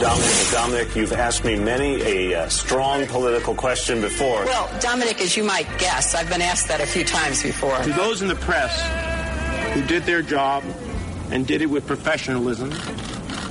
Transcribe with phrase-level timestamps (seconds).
[0.00, 4.44] Dominic, Dominic, you've asked me many a uh, strong political question before.
[4.44, 7.76] Well, Dominic, as you might guess, I've been asked that a few times before.
[7.82, 8.80] To those in the press
[9.74, 10.62] who did their job
[11.32, 12.70] and did it with professionalism,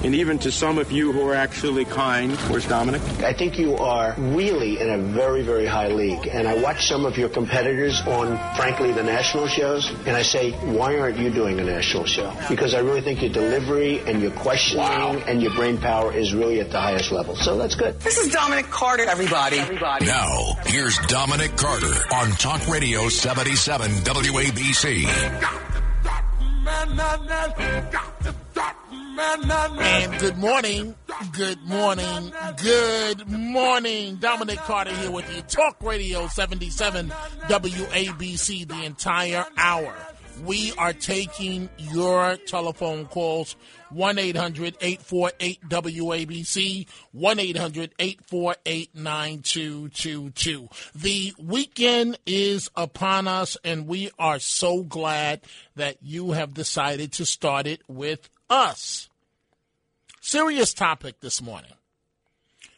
[0.03, 2.31] and even to some of you who are actually kind.
[2.49, 3.01] Where's Dominic?
[3.23, 6.27] I think you are really in a very, very high league.
[6.27, 10.51] And I watch some of your competitors on, frankly, the national shows, and I say,
[10.51, 12.33] why aren't you doing a national show?
[12.49, 15.17] Because I really think your delivery and your questioning wow.
[15.27, 17.35] and your brain power is really at the highest level.
[17.35, 17.99] So that's good.
[17.99, 19.59] This is Dominic Carter, everybody.
[19.59, 20.05] everybody.
[20.05, 25.07] Now, here's Dominic Carter on Talk Radio 77 WABC.
[29.19, 30.93] And good morning,
[31.31, 32.31] good morning,
[32.61, 34.17] good morning.
[34.17, 35.41] Dominic Carter here with you.
[35.41, 39.95] Talk Radio 77 WABC the entire hour.
[40.45, 43.55] We are taking your telephone calls
[43.89, 50.69] 1 800 848 WABC, 1 800 848 9222.
[50.93, 55.41] The weekend is upon us, and we are so glad
[55.75, 59.09] that you have decided to start it with us.
[60.21, 61.71] Serious topic this morning.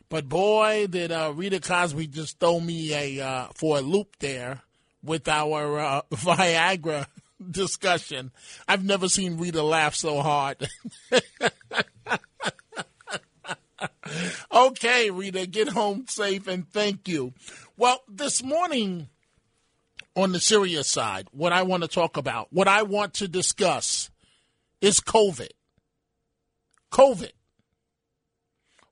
[0.10, 4.62] But boy, did uh, Rita Cosby just throw me a uh, for a loop there
[5.04, 7.06] with our uh, Viagra
[7.50, 8.32] discussion.
[8.68, 10.68] I've never seen Rita laugh so hard.
[14.52, 17.34] okay, Rita, get home safe and thank you.
[17.78, 19.10] Well, this morning
[20.16, 24.10] on the serious side, what I want to talk about, what I want to discuss
[24.82, 25.50] is COVID.
[26.92, 27.32] COVID.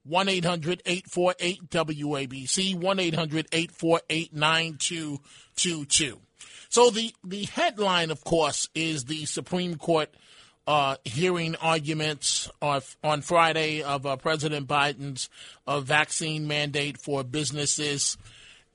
[0.04, 6.20] 1 800 848 WABC, 1 800 848 9222.
[6.70, 10.10] So the, the headline, of course, is the Supreme Court
[10.66, 15.30] uh, hearing arguments on, on Friday of uh, President Biden's
[15.66, 18.18] uh, vaccine mandate for businesses,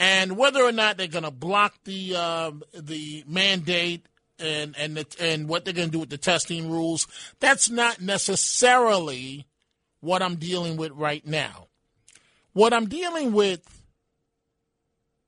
[0.01, 4.07] and whether or not they're going to block the uh, the mandate
[4.39, 7.07] and and the, and what they're going to do with the testing rules.
[7.41, 9.47] That's not necessarily
[10.01, 11.69] what I'm dealing with right now.
[12.53, 13.83] What I'm dealing with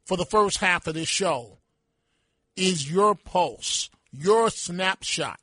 [0.05, 1.59] for the first half of this show
[2.57, 5.41] is your pulse, your snapshot.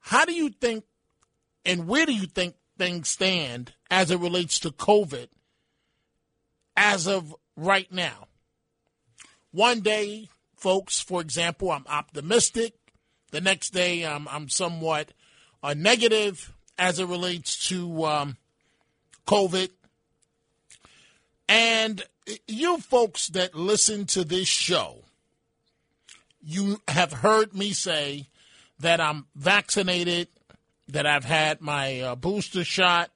[0.00, 0.84] How do you think
[1.64, 5.28] and where do you think things stand as it relates to COVID
[6.76, 8.28] as of right now?
[9.50, 10.28] One day,
[10.64, 12.72] folks, for example, I'm optimistic.
[13.32, 15.12] The next day, I'm, I'm somewhat
[15.62, 18.36] uh, negative as it relates to um,
[19.26, 19.68] COVID.
[21.50, 22.02] And
[22.48, 25.04] you folks that listen to this show,
[26.42, 28.28] you have heard me say
[28.78, 30.28] that I'm vaccinated,
[30.88, 33.10] that I've had my uh, booster shot,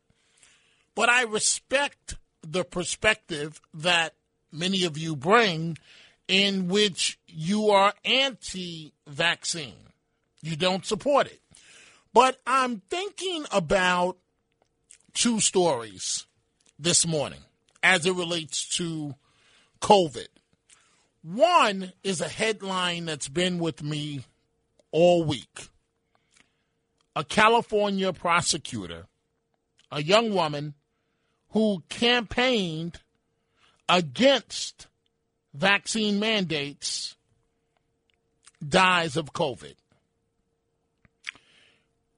[0.95, 4.13] but I respect the perspective that
[4.53, 5.79] many of you bring
[6.29, 9.75] in which you are anti vaccine.
[10.43, 11.41] You don't support it.
[12.13, 14.19] But I'm thinking about
[15.15, 16.27] two stories
[16.79, 17.41] this morning
[17.83, 19.15] as it relates to
[19.81, 20.29] COVID.
[21.23, 24.25] One is a headline that's been with me
[24.93, 25.69] all week.
[27.17, 29.07] A California prosecutor,
[29.91, 30.75] a young woman
[31.51, 33.01] who campaigned
[33.89, 34.87] against
[35.55, 37.17] vaccine mandates,
[38.67, 39.75] dies of COVID.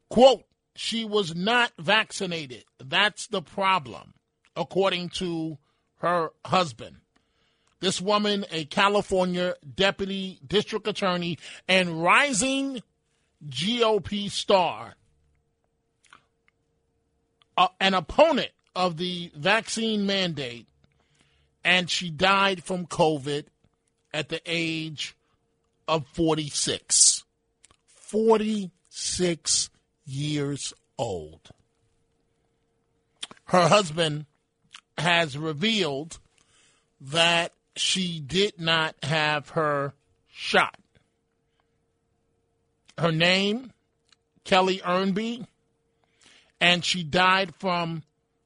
[0.09, 2.65] Quote, she was not vaccinated.
[2.83, 4.15] That's the problem,
[4.57, 5.59] according to
[5.99, 6.97] her husband.
[7.81, 12.83] This woman, a California deputy district attorney and rising
[13.47, 14.95] GOP star,
[17.57, 20.67] uh, an opponent of the vaccine mandate,
[21.65, 23.47] and she died from COVID
[24.12, 25.16] at the age
[25.87, 27.25] of 46.
[27.87, 29.70] 46
[30.06, 31.50] years old.
[33.44, 34.26] Her husband
[34.99, 36.19] has revealed
[37.00, 39.94] that she did not have her
[40.29, 40.79] shot.
[42.99, 43.73] Her name,
[44.44, 45.46] Kelly Ernby,
[46.61, 48.02] and she died from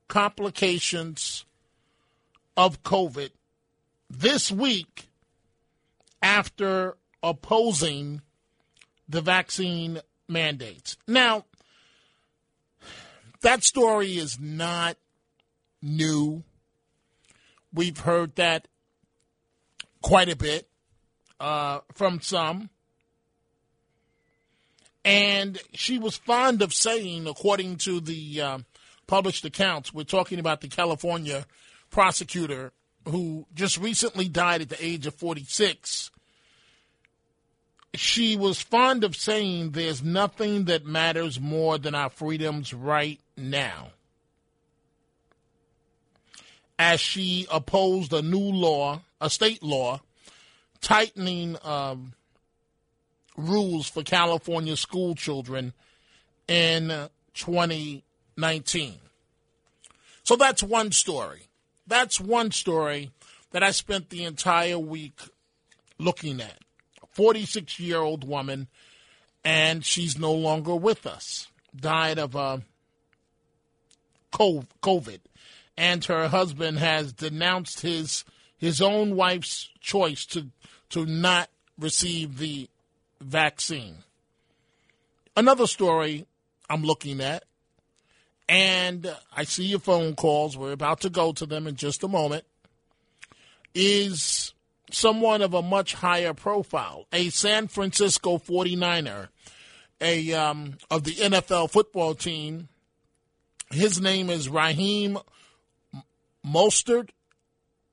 [0.08, 1.44] complications
[2.56, 3.30] of COVID
[4.10, 5.08] this week
[6.22, 8.22] after opposing
[9.08, 10.96] the vaccine mandates.
[11.06, 11.44] Now,
[13.42, 14.96] that story is not
[15.82, 16.42] new.
[17.72, 18.68] We've heard that
[20.00, 20.68] quite a bit
[21.40, 22.70] uh, from some.
[25.04, 28.58] And she was fond of saying, according to the uh,
[29.06, 29.92] published accounts.
[29.92, 31.44] We're talking about the California
[31.94, 32.72] prosecutor
[33.06, 36.10] who just recently died at the age of 46.
[37.94, 43.92] She was fond of saying there's nothing that matters more than our freedoms right now.
[46.80, 50.00] As she opposed a new law, a state law,
[50.80, 52.14] tightening um,
[53.36, 55.72] rules for California school children
[56.48, 58.94] in 2019.
[60.24, 61.46] So that's one story.
[61.86, 63.10] That's one story
[63.50, 65.20] that I spent the entire week
[65.98, 66.58] looking at.
[67.12, 68.68] 46 year old woman,
[69.44, 71.46] and she's no longer with us.
[71.76, 72.58] Died of uh,
[74.32, 75.20] COVID.
[75.76, 78.24] And her husband has denounced his
[78.56, 80.46] his own wife's choice to
[80.90, 82.68] to not receive the
[83.20, 83.96] vaccine.
[85.36, 86.26] Another story
[86.70, 87.44] I'm looking at,
[88.48, 90.56] and I see your phone calls.
[90.56, 92.44] We're about to go to them in just a moment.
[93.74, 94.54] Is
[94.90, 99.28] someone of a much higher profile, a San Francisco 49er,
[100.00, 102.68] a um, of the NFL football team.
[103.70, 105.18] His name is Raheem
[106.46, 107.10] Mostert,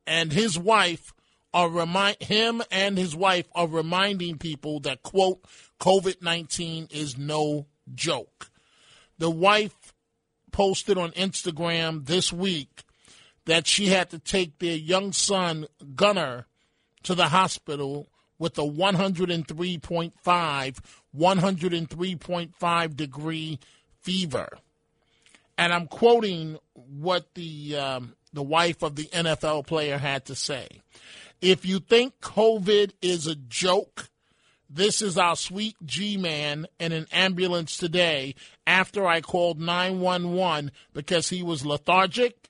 [0.05, 1.13] and his wife
[1.53, 5.43] are remind him and his wife are reminding people that quote
[5.79, 8.49] COVID nineteen is no joke.
[9.17, 9.75] The wife
[10.51, 12.83] posted on Instagram this week
[13.45, 15.65] that she had to take their young son
[15.95, 16.45] Gunner,
[17.03, 20.79] to the hospital with a 103.5
[21.15, 23.59] 103.5 degree
[23.99, 24.57] fever.
[25.57, 30.67] And I'm quoting what the um, the wife of the NFL player had to say.
[31.41, 34.09] If you think COVID is a joke,
[34.73, 38.35] this is our sweet G man in an ambulance today
[38.65, 42.49] after I called 911 because he was lethargic,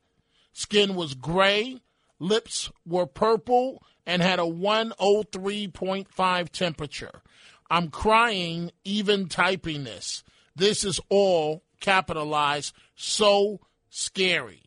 [0.54, 1.82] skin was gray,
[2.20, 7.24] lips were purple, and had a 103.5 temperature.
[7.72, 10.24] I'm crying even typing this.
[10.56, 12.76] This is all capitalized.
[12.96, 14.64] So scary.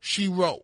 [0.00, 0.62] She wrote.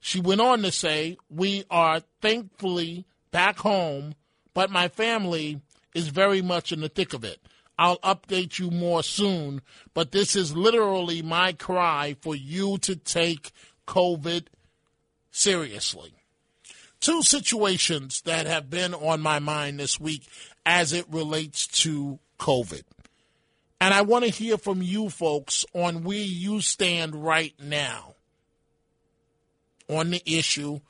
[0.00, 4.14] She went on to say, We are thankfully back home,
[4.54, 5.60] but my family
[5.94, 7.40] is very much in the thick of it.
[7.78, 9.62] I'll update you more soon,
[9.94, 13.50] but this is literally my cry for you to take
[13.88, 14.46] COVID
[15.30, 16.14] seriously.
[17.00, 20.28] Two situations that have been on my mind this week
[20.64, 22.82] as it relates to COVID.
[23.80, 28.14] And I want to hear from you folks on where you stand right now
[29.88, 30.80] on the issue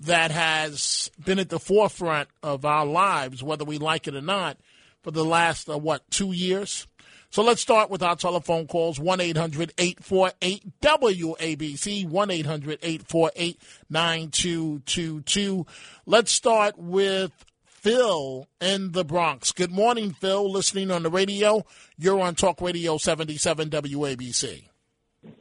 [0.00, 4.58] that has been at the forefront of our lives, whether we like it or not,
[5.02, 6.86] for the last, uh, what, two years?
[7.30, 13.60] So let's start with our telephone calls 1 800 848 WABC, 1 800 848
[13.90, 15.66] 9222.
[16.06, 17.32] Let's start with
[17.64, 19.52] Phil in the Bronx.
[19.52, 20.50] Good morning, Phil.
[20.50, 21.64] Listening on the radio.
[21.98, 24.64] You're on Talk Radio 77 WABC.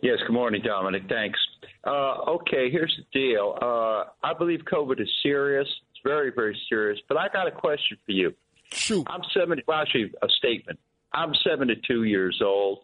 [0.02, 1.04] Yes, good morning, Dominic.
[1.08, 1.40] Thanks.
[1.84, 3.58] Uh, okay, here's the deal.
[3.62, 5.68] Uh, I believe COVID is serious.
[5.92, 7.00] It's very, very serious.
[7.08, 8.34] But I got a question for you.
[8.72, 9.08] Shoot.
[9.10, 10.80] I'm 70, well, actually, a statement.
[11.14, 12.80] I'm 72 years old,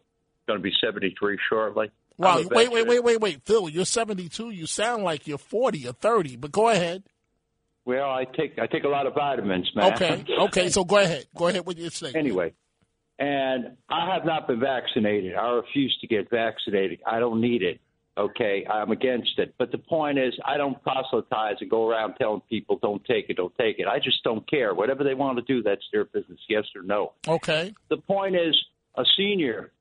[0.48, 1.92] going to be 73 shortly.
[2.18, 3.42] Wow, wait, wait, wait, wait, wait.
[3.44, 4.52] Phil, you're 72.
[4.52, 7.04] You sound like you're 40 or 30, but go ahead.
[7.86, 9.94] Well, I take I take a lot of vitamins, man.
[9.94, 11.26] Okay, okay, so go ahead.
[11.36, 12.26] Go ahead with your statement.
[12.26, 12.54] Anyway,
[13.20, 15.36] and I have not been vaccinated.
[15.36, 17.02] I refuse to get vaccinated.
[17.06, 17.82] I don't need it.
[18.16, 19.56] Okay, I'm against it.
[19.58, 23.38] But the point is, I don't proselytize and go around telling people don't take it,
[23.38, 23.88] don't take it.
[23.88, 24.76] I just don't care.
[24.76, 27.14] Whatever they want to do, that's their business, yes or no.
[27.28, 27.74] Okay.
[27.90, 28.56] The point is,
[28.96, 29.72] a senior,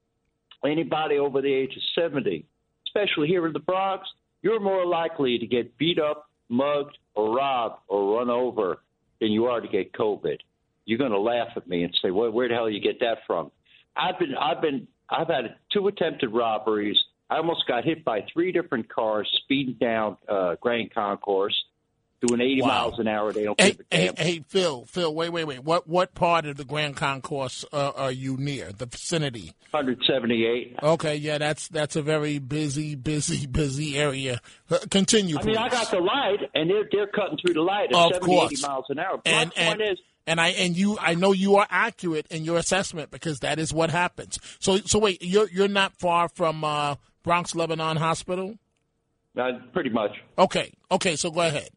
[0.65, 2.47] anybody over the age of 70,
[2.87, 4.09] especially here in the Bronx,
[4.41, 8.79] you're more likely to get beat up, mugged, or robbed, or run over
[9.21, 10.39] than you are to get COVID.
[10.87, 13.19] You're going to laugh at me and say, well, "Where the hell you get that
[13.27, 13.53] from?"
[13.95, 16.97] I've been, I've been, I've had two attempted robberies
[17.33, 21.55] I almost got hit by three different cars speeding down uh, Grand Concourse,
[22.21, 22.69] doing 80 Wow.
[22.69, 23.33] miles an hour.
[23.33, 24.17] They don't Hey, give a hey, damn.
[24.17, 25.65] hey, Phil, Phil, wait, wait, wait.
[25.65, 28.71] What what part of the Grand Concourse uh, are you near?
[28.73, 29.55] The vicinity?
[29.71, 30.77] 178.
[30.83, 34.39] Okay, yeah, that's that's a very busy, busy, busy area.
[34.71, 37.91] Uh, Continue, I mean, I got the light, and they're they're cutting through the light
[37.93, 38.53] at Of 70, course.
[38.53, 39.17] 80 miles an hour.
[39.25, 42.27] But and my and point is, and I and you, I know you are accurate
[42.31, 44.39] in your assessment because that is what happens.
[44.59, 48.59] So so wait, you're you're not far from uh, Bronx Lebanon Hospital.
[49.38, 50.12] uh, pretty much.
[50.38, 51.69] Okay, okay, so go ahead.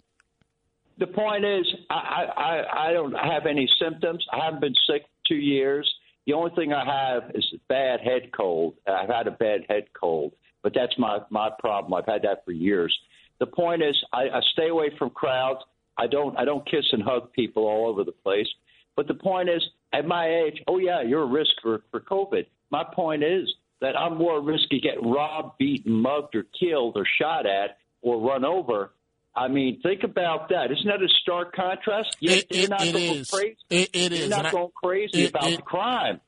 [0.97, 4.25] The point is, I, I I don't have any symptoms.
[4.31, 5.89] I haven't been sick two years.
[6.25, 8.75] The only thing I have is a bad head cold.
[8.87, 10.33] I've had a bad head cold,
[10.63, 11.93] but that's my my problem.
[11.93, 12.97] I've had that for years.
[13.39, 15.59] The point is, I, I stay away from crowds.
[15.97, 18.47] I don't I don't kiss and hug people all over the place.
[18.95, 19.61] But the point is,
[19.91, 22.45] at my age, oh yeah, you're a risk for for COVID.
[22.71, 26.97] My point is that I'm more at risk of getting robbed, beaten, mugged, or killed,
[26.97, 28.91] or shot at, or run over.
[29.35, 30.71] I mean, think about that.
[30.71, 32.15] Isn't that a stark contrast?
[32.21, 33.29] Yet It- you're it- not it going is.
[33.29, 33.57] crazy.
[33.69, 36.21] It- it You're not and I- going crazy it- about the crime.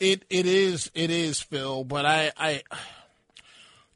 [0.00, 2.62] It it is it is Phil, but I I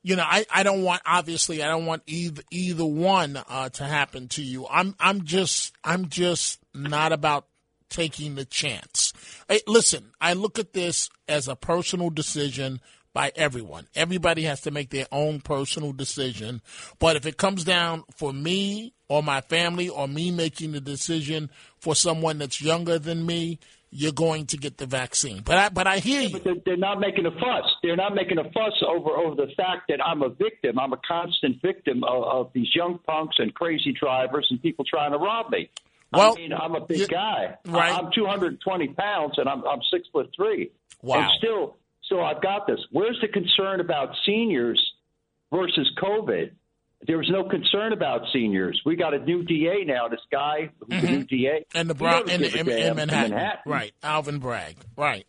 [0.02, 3.84] you know I, I don't want obviously I don't want either either one uh, to
[3.84, 4.66] happen to you.
[4.68, 7.46] I'm I'm just I'm just not about
[7.88, 9.12] taking the chance.
[9.48, 12.80] Hey, listen, I look at this as a personal decision
[13.12, 13.88] by everyone.
[13.94, 16.62] Everybody has to make their own personal decision.
[16.98, 21.50] But if it comes down for me or my family or me making the decision
[21.80, 23.58] for someone that's younger than me,
[23.90, 25.42] you're going to get the vaccine.
[25.42, 26.30] But I but I hear you.
[26.30, 27.64] But they're, they're not making a fuss.
[27.82, 30.78] They're not making a fuss over over the fact that I'm a victim.
[30.78, 35.12] I'm a constant victim of, of these young punks and crazy drivers and people trying
[35.12, 35.70] to rob me.
[36.12, 37.56] Well, I mean, I'm a big you- guy.
[37.66, 37.92] right.
[37.92, 40.70] I'm 220 pounds and I'm I'm six foot three.
[41.02, 41.20] Wow.
[41.20, 42.80] And still, still, I've got this.
[42.90, 44.82] Where's the concern about seniors
[45.52, 46.50] versus COVID?
[47.06, 48.80] There was no concern about seniors.
[48.84, 50.08] We got a new DA now.
[50.08, 51.36] This guy, who's the new mm-hmm.
[51.36, 53.30] DA, and the he Brown doesn't and give in, in Manhattan.
[53.30, 53.62] Manhattan.
[53.70, 53.92] right?
[54.02, 55.24] Alvin Bragg, right?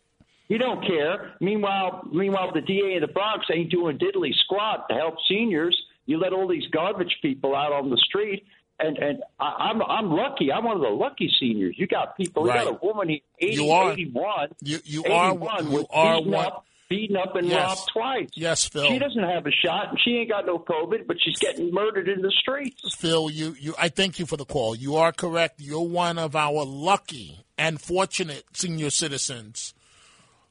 [0.48, 1.34] He don't care.
[1.40, 5.80] Meanwhile, meanwhile, the DA in the Bronx ain't doing diddly squat to help seniors.
[6.06, 8.44] You let all these garbage people out on the street,
[8.80, 10.50] and and I, I'm I'm lucky.
[10.52, 11.76] I'm one of the lucky seniors.
[11.78, 12.44] You got people.
[12.44, 12.60] Right.
[12.64, 13.92] You got a woman, he- 80, You are.
[13.92, 14.48] 81.
[14.62, 16.46] You you are 81 you are beaten one.
[16.46, 17.62] up, beaten up and Yes.
[17.78, 18.28] robbed twice.
[18.34, 18.86] Yes, Phil.
[18.88, 22.08] She doesn't have a shot, and she ain't got no COVID, but she's getting murdered
[22.08, 22.94] in the streets.
[22.96, 24.74] Phil, you, you I thank you for the call.
[24.74, 25.60] You are correct.
[25.60, 29.74] You're one of our lucky and fortunate senior citizens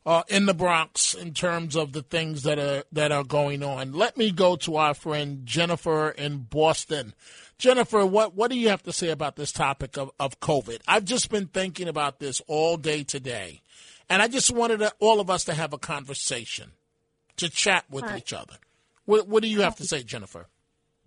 [0.05, 3.91] uh, in the Bronx in terms of the things that are that are going on.
[3.93, 7.13] Let me go to our friend Jennifer in Boston.
[7.59, 10.79] Jennifer, what, what do you have to say about this topic of, of COVID?
[10.87, 13.61] I've just been thinking about this all day today,
[14.09, 16.71] and I just wanted to, all of us to have a conversation,
[17.35, 18.55] to chat with each other.
[19.03, 20.47] What, what do you have to say, Jennifer?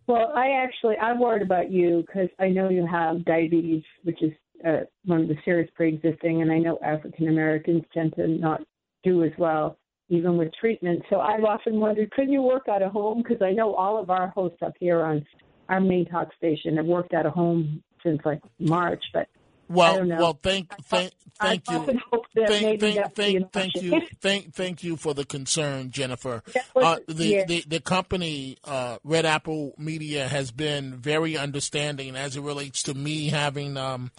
[0.07, 4.33] Well, I actually I'm worried about you because I know you have diabetes, which is
[4.67, 8.61] uh, one of the serious pre-existing, and I know African Americans tend to not
[9.05, 9.79] do as well
[10.09, 11.03] even with treatment.
[11.09, 13.23] So I've often wondered, could you work out of home?
[13.23, 15.25] Because I know all of our hosts up here on
[15.73, 19.97] our main talk station I've worked out of home since like March, but I Well,
[19.99, 20.17] don't know.
[20.17, 23.73] well, thank, thank, thank you, often hope that thank, thank, that would be an thank,
[23.73, 26.43] thank you, thank, thank you for the concern, Jennifer.
[26.77, 27.45] Uh, the, yeah.
[27.47, 32.95] the the company uh, Red Apple Media has been very understanding as it relates to
[32.95, 34.11] me having um,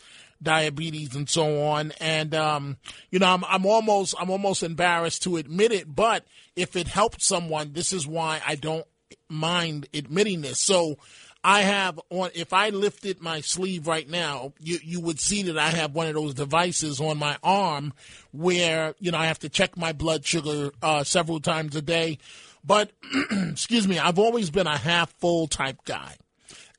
[0.41, 1.93] diabetes and so on.
[2.00, 2.77] And um,
[3.12, 7.27] you know, I'm I'm almost I'm almost embarrassed to admit it, but if it helps
[7.27, 8.86] someone, this is why I don't
[9.29, 10.62] mind admitting this.
[10.62, 10.98] So
[11.43, 15.57] I have on if I lifted my sleeve right now, you you would see that
[15.57, 17.93] I have one of those devices on my arm
[18.31, 22.17] where, you know, I have to check my blood sugar uh, several times a day.
[22.63, 22.91] But
[23.31, 26.15] excuse me, I've always been a half full type guy.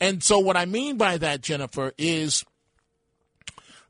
[0.01, 2.45] And so what I mean by that, Jennifer, is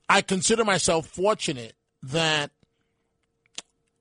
[0.08, 2.50] I consider myself fortunate that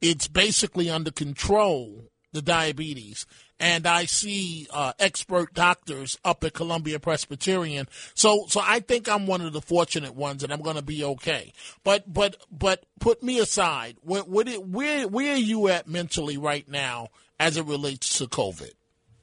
[0.02, 3.26] it's basically under control, the diabetes.
[3.60, 7.88] And I see uh, expert doctors up at Columbia Presbyterian.
[8.14, 11.04] So, so I think I'm one of the fortunate ones, and I'm going to be
[11.04, 11.54] okay.
[11.84, 13.98] But, but, but put me aside.
[14.02, 18.74] Where, where, where, where are you at mentally right now as it relates to COVID?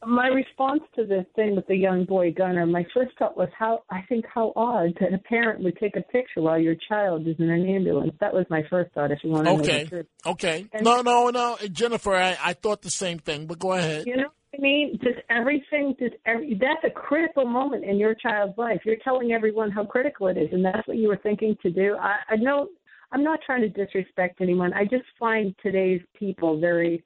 [0.06, 3.82] My response to the thing with the young boy gunner, my first thought was how
[3.90, 7.36] I think how odd that a parent would take a picture while your child is
[7.38, 8.12] in an ambulance.
[8.20, 9.10] That was my first thought.
[9.10, 9.84] If you want to know Okay.
[9.86, 10.66] truth, Okay.
[10.72, 11.56] And- No, no, no.
[11.70, 14.06] Jennifer, I, I thought the same thing, but go ahead.
[14.06, 14.98] you know what I mean?
[15.02, 15.94] Does everything?
[15.98, 16.54] Does every?
[16.54, 18.80] That's a critical moment in your child's life.
[18.84, 21.96] You're telling everyone how critical it is, and that's what you were thinking to do.
[22.00, 22.68] I, I know.
[23.12, 24.72] I'm not trying to disrespect anyone.
[24.72, 27.02] I just find today's people very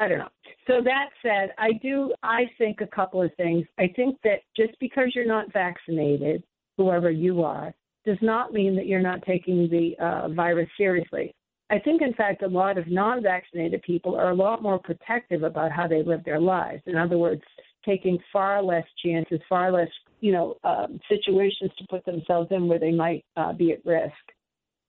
[0.00, 0.28] I don't know.
[0.68, 3.66] So that said, I do I think a couple of things.
[3.78, 6.44] I think that just because you're not vaccinated,
[6.76, 7.72] whoever you are,
[8.04, 11.34] does not mean that you're not taking the uh, virus seriously.
[11.70, 15.72] I think, in fact, a lot of non-vaccinated people are a lot more protective about
[15.72, 16.82] how they live their lives.
[16.86, 17.42] In other words,
[17.84, 19.88] taking far less chances, far less,
[20.20, 24.12] you know, um, situations to put themselves in where they might uh, be at risk.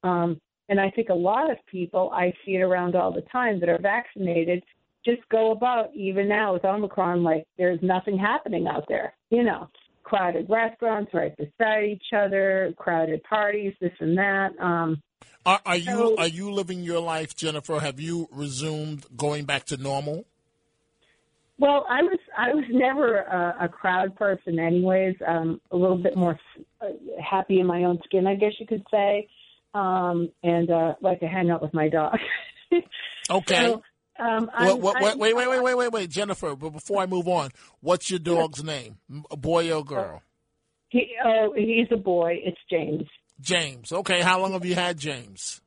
[0.04, 3.60] Um, and I think a lot of people, I see it around all the time
[3.60, 4.64] that are vaccinated,
[5.06, 9.14] just go about, even now with Omicron, like there's nothing happening out there.
[9.30, 9.70] You know,
[10.04, 14.50] crowded restaurants right beside each other, crowded parties, this and that.
[14.60, 15.02] Um,
[15.46, 17.80] Are, are you are you living your life, Jennifer?
[17.80, 20.26] Have you resumed going back to normal?
[21.60, 25.16] Well, I was I was never a, a crowd person, anyways.
[25.26, 26.40] Um, a little bit more
[26.82, 26.88] uh,
[27.22, 29.28] happy in my own skin, I guess you could say,
[29.74, 32.18] um, and uh, like to hang out with my dog.
[33.32, 33.66] Okay.
[33.66, 33.84] So,
[34.20, 36.56] um, Well, I'm- wait, wait, wait, wait, wait, wait, Jennifer.
[36.56, 37.50] But before I move on,
[37.82, 38.98] what's your dog's name?
[39.32, 40.22] A boy or girl?
[40.90, 42.40] He, oh, he's a boy.
[42.44, 43.08] It's James.
[43.40, 43.92] James.
[43.92, 44.22] Okay.
[44.22, 45.62] How long have you had James?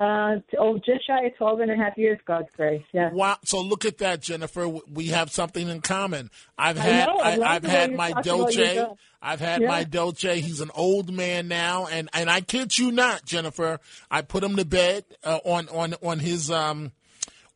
[0.00, 2.84] Uh, oh, just shy of 12 and a half years, God's grace.
[2.92, 3.10] Yeah.
[3.12, 3.36] Wow.
[3.44, 4.68] So look at that, Jennifer.
[4.68, 6.30] We have something in common.
[6.56, 7.18] I've I had know.
[7.18, 8.86] I have had my Dolce.
[9.20, 9.66] I've had Yeah.
[9.68, 10.40] my Dolce.
[10.40, 13.80] He's an old man now, and and I kid you not, Jennifer.
[14.08, 16.92] I put him to bed uh, on on on his um.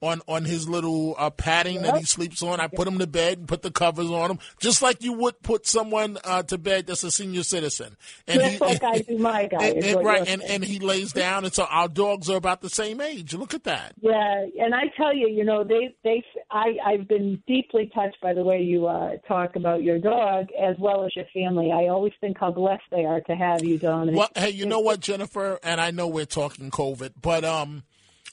[0.02, 3.38] On, on his little uh, padding that he sleeps on, I put him to bed
[3.38, 6.88] and put the covers on him, just like you would put someone uh, to bed
[6.88, 7.96] that's a senior citizen.
[8.26, 9.64] And Just like I do my guy.
[9.64, 12.68] and- and- right, and, and he lays down, and so our dogs are about the
[12.68, 13.32] same age.
[13.32, 13.92] Look at that.
[14.00, 18.34] Yeah, and I tell you, you know, they they I I've been deeply touched by
[18.34, 21.70] the way you uh talk about your dog as well as your family.
[21.70, 24.12] I always think how blessed they are to have you, Don.
[24.14, 25.60] Well, hey, you know what, Jennifer?
[25.62, 27.84] And I know we're talking COVID, but um,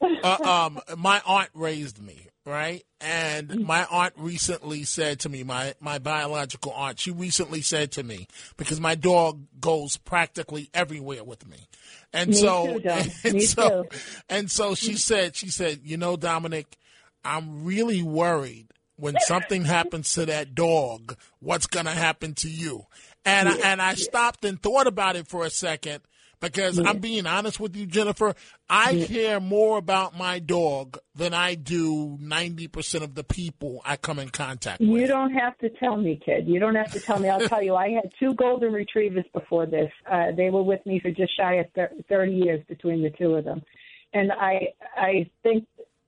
[0.01, 2.83] uh, um, my aunt raised me, right?
[3.01, 8.03] And my aunt recently said to me, my my biological aunt, she recently said to
[8.03, 8.27] me
[8.57, 11.67] because my dog goes practically everywhere with me,
[12.13, 12.89] and Me so too,
[13.23, 13.97] and Me so too.
[14.29, 16.77] and so she said, she said, you know, Dominic,
[17.23, 18.67] I'm really worried
[18.99, 22.85] when something happens to that dog, what's going to happen to you?
[23.25, 26.01] And I, and I stopped and thought about it for a second
[26.39, 28.35] because I'm being honest with you, Jennifer.
[28.69, 34.19] I care more about my dog than I do 90% of the people I come
[34.19, 34.89] in contact with.
[34.89, 36.47] You don't have to tell me, kid.
[36.47, 37.29] You don't have to tell me.
[37.29, 37.75] I'll tell you.
[37.75, 39.91] I had two golden retrievers before this.
[40.09, 41.65] Uh, they were with me for just shy of
[42.07, 43.61] thirty years between the two of them,
[44.13, 45.65] and I I think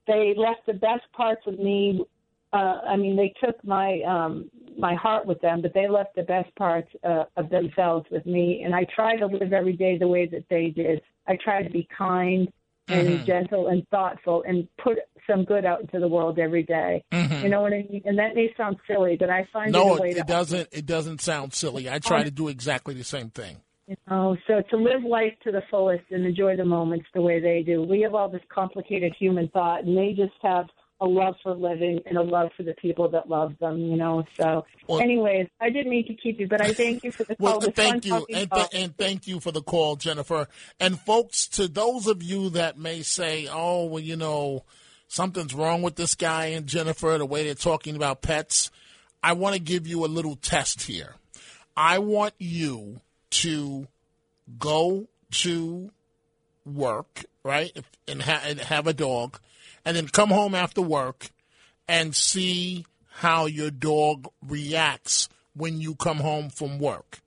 [0.07, 2.03] they left the best parts of me.
[2.53, 4.49] Uh, I mean, they took my um,
[4.81, 8.63] my heart with them, but they left the best parts uh, of themselves with me.
[8.65, 11.01] And I try to live every day the way that they did.
[11.27, 12.51] I try to be kind
[12.87, 17.03] and gentle and thoughtful and put some good out into the world every day.
[17.11, 18.01] You know what I mean?
[18.05, 20.67] And that may sound silly, but I find no, it it, doesn't.
[20.71, 21.89] It doesn't sound silly.
[21.89, 23.57] I try to do exactly the same thing.
[23.87, 27.39] You know, so to live life to the fullest and enjoy the moments the way
[27.39, 27.81] they do.
[27.81, 30.67] We have all this complicated human thought, and they just have
[31.01, 33.79] a love for living and a love for the people that love them.
[33.79, 34.23] You know.
[34.39, 37.35] So, Well- anyways, I didn't mean to keep you, but I thank you for the
[37.35, 37.59] call.
[37.59, 40.47] Well, thank you, and, th- and thank you for the call, Jennifer.
[40.79, 44.63] And folks, to those of you that may say, "Oh, well, you know,
[45.07, 48.69] something's wrong with this guy and Jennifer," the way they're talking about pets,
[49.23, 51.15] I want to give you a little test here.
[51.75, 53.87] I want you to
[54.59, 55.89] go to
[56.65, 59.39] work, right, if- and, ha- and have a dog,
[59.85, 61.29] and then come home after work
[61.87, 67.19] and see how your dog reacts when you come home from work.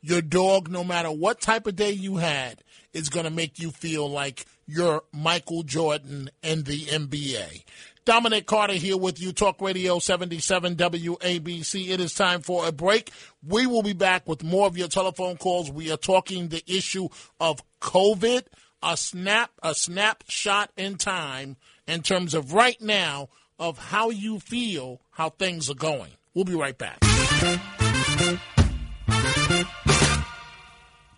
[0.00, 3.70] Your dog, no matter what type of day you had, is going to make you
[3.70, 7.64] feel like you're Michael Jordan in the NBA.
[8.04, 11.90] Dominic Carter here with you, Talk Radio 77 WABC.
[11.90, 13.10] It is time for a break.
[13.46, 15.70] We will be back with more of your telephone calls.
[15.70, 18.44] We are talking the issue of COVID,
[18.82, 21.56] a snap, a snapshot in time
[21.88, 26.10] in terms of right now of how you feel, how things are going.
[26.34, 26.98] We'll be right back.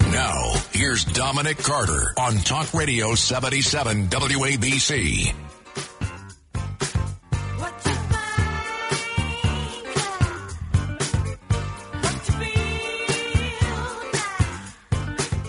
[0.01, 5.35] Now, here's Dominic Carter on Talk Radio 77 WABC.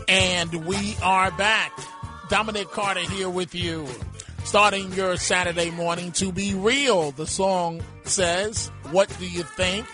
[0.07, 1.71] And we are back.
[2.27, 3.87] Dominic Carter here with you.
[4.43, 7.11] Starting your Saturday morning to be real.
[7.11, 9.85] The song says, What do you think?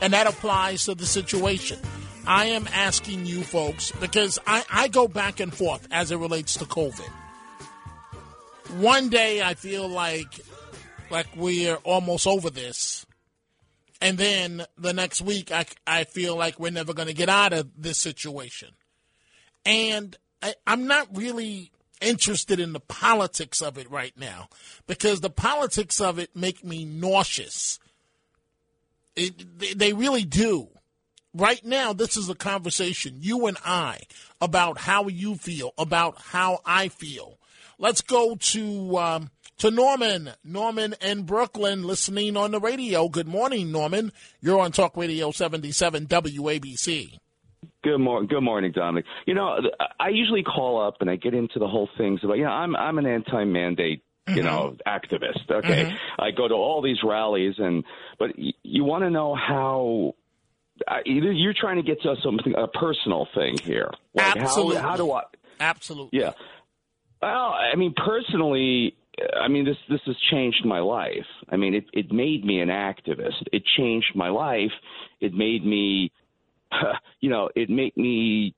[0.00, 1.78] And that applies to the situation.
[2.26, 6.56] I am asking you folks because I, I go back and forth as it relates
[6.58, 7.08] to COVID.
[8.78, 10.40] One day I feel like
[11.10, 13.04] like we're almost over this.
[14.00, 17.52] And then the next week I, I feel like we're never going to get out
[17.52, 18.70] of this situation.
[19.66, 24.48] And I, I'm not really interested in the politics of it right now
[24.86, 27.78] because the politics of it make me nauseous.
[29.16, 30.68] It, they, really do.
[31.34, 34.00] Right now, this is a conversation, you and I,
[34.40, 37.38] about how you feel, about how I feel.
[37.78, 40.30] Let's go to um, to Norman.
[40.42, 43.08] Norman in Brooklyn, listening on the radio.
[43.08, 44.12] Good morning, Norman.
[44.40, 47.18] You're on Talk Radio 77 WABC.
[47.82, 49.06] Good morning, good morning, Dominic.
[49.26, 49.58] You know,
[49.98, 52.34] I usually call up and I get into the whole things about.
[52.36, 55.50] You know, I'm I'm an anti-mandate you know, activist.
[55.50, 56.20] Okay, Mm-hmm.
[56.22, 57.82] I go to all these rallies, and
[58.18, 60.14] but y- you want to know how.
[60.86, 63.90] Uh, either you're trying to get to something a personal thing here.
[64.14, 64.76] Like Absolutely.
[64.76, 65.22] How, how do I?
[65.58, 66.18] Absolutely.
[66.20, 66.32] Yeah.
[67.20, 68.94] Well, I mean, personally,
[69.38, 71.26] I mean this this has changed my life.
[71.50, 73.42] I mean, it it made me an activist.
[73.52, 74.72] It changed my life.
[75.20, 76.12] It made me,
[77.20, 78.54] you know, it made me.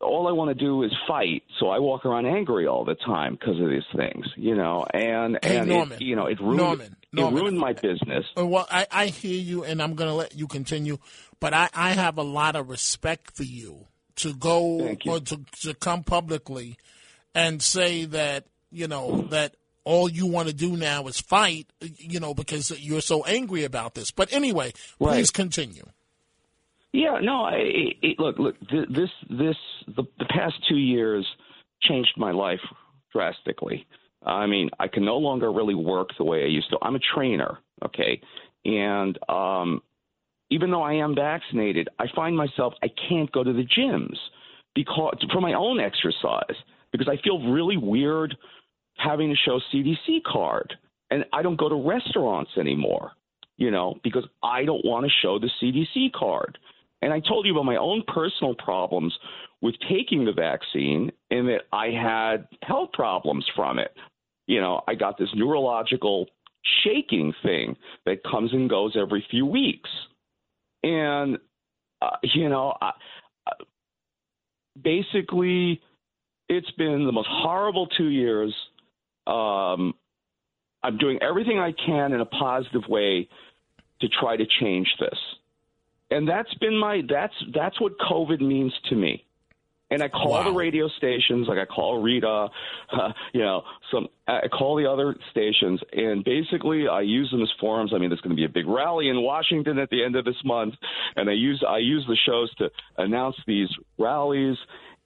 [0.00, 3.34] All I want to do is fight, so I walk around angry all the time
[3.38, 4.84] because of these things, you know.
[4.92, 5.98] And Hey, and Norman.
[5.98, 8.24] it, you know, it ruined Norman, it ruined my business.
[8.36, 10.98] Uh, Well, I, I hear you, and I'm going to let you continue,
[11.38, 15.12] but I, I have a lot of respect for you to go you.
[15.12, 16.76] or to, to come publicly
[17.32, 22.20] and say that, you know, that all you want to do now is fight, you
[22.20, 24.10] know, because you're so angry about this.
[24.10, 25.14] But anyway, Right.
[25.14, 25.84] please continue.
[26.92, 27.44] Yeah, no.
[27.44, 27.54] I,
[28.02, 28.56] it, look, look.
[28.68, 29.56] th- This, this,
[29.96, 31.26] the, the past two years
[31.82, 32.60] changed my life
[33.12, 33.86] drastically.
[34.24, 36.78] I mean, I can no longer really work the way I used to.
[36.82, 38.20] I'm a trainer, okay,
[38.64, 39.82] and um,
[40.50, 44.16] even though I am vaccinated, I find myself I can't go to the gyms
[44.76, 46.54] because for my own exercise
[46.92, 48.36] because I feel really weird
[48.96, 50.72] having to show CDC card,
[51.10, 53.12] and I don't go to restaurants anymore
[53.58, 56.58] you know, because I don't want to show the CDC card.
[57.02, 59.12] And I told you about my own personal problems
[59.60, 63.92] with taking the vaccine and that I had health problems from it.
[64.46, 66.26] You know, I got this neurological
[66.84, 69.90] shaking thing that comes and goes every few weeks.
[70.84, 71.38] And,
[72.00, 72.92] uh, you know, I,
[73.46, 73.52] I,
[74.80, 75.80] basically,
[76.48, 78.54] it's been the most horrible two years.
[79.26, 79.94] Um,
[80.82, 83.28] I'm doing everything I can in a positive way
[84.00, 85.18] to try to change this.
[86.12, 89.24] And that's been my that's that's what COVID means to me.
[89.90, 92.48] And I call the radio stations, like I call Rita,
[92.92, 97.50] uh, you know, some I call the other stations, and basically I use them as
[97.60, 97.92] forums.
[97.94, 100.24] I mean, there's going to be a big rally in Washington at the end of
[100.24, 100.74] this month,
[101.16, 104.56] and I use I use the shows to announce these rallies.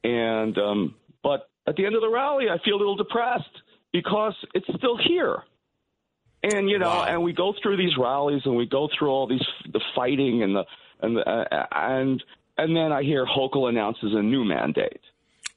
[0.05, 3.45] And um, but at the end of the rally, I feel a little depressed
[3.93, 5.43] because it's still here
[6.43, 9.45] and you know, and we go through these rallies and we go through all these
[9.73, 10.65] the fighting and the
[11.01, 12.23] and uh, and
[12.59, 15.01] and then I hear Hochul announces a new mandate,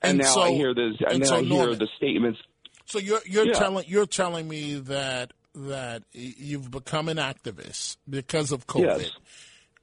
[0.02, 1.88] and, And now so- I hear this, and, and then so I hear Norman- the
[1.98, 2.40] statements.
[2.86, 3.54] So you're you're Yeah.
[3.54, 9.12] telling you're telling me that that you've become an activist because of COVID, Yes.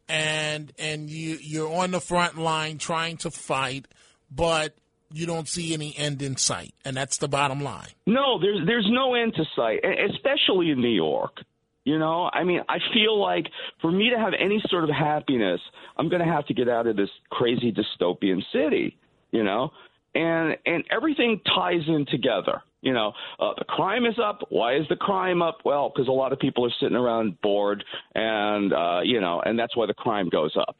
[0.09, 3.87] and and you you're on the front line trying to fight,
[4.31, 4.75] but
[5.13, 7.89] you don't see any end in sight, and that's the bottom line.
[8.07, 11.43] No, there's there's no end to sight, especially in New York.
[11.87, 13.47] You know, I mean, I feel like
[13.81, 15.61] for me to have any sort of happiness,
[15.97, 18.99] I'm going to have to get out of this crazy dystopian city.
[19.31, 19.71] You know,
[20.15, 22.61] and and everything ties in together.
[22.83, 24.41] You know, uh, the crime is up.
[24.49, 25.59] Why is the crime up?
[25.65, 27.85] Well, because a lot of people are sitting around bored,
[28.17, 30.77] and uh, you know, and that's why the crime goes up.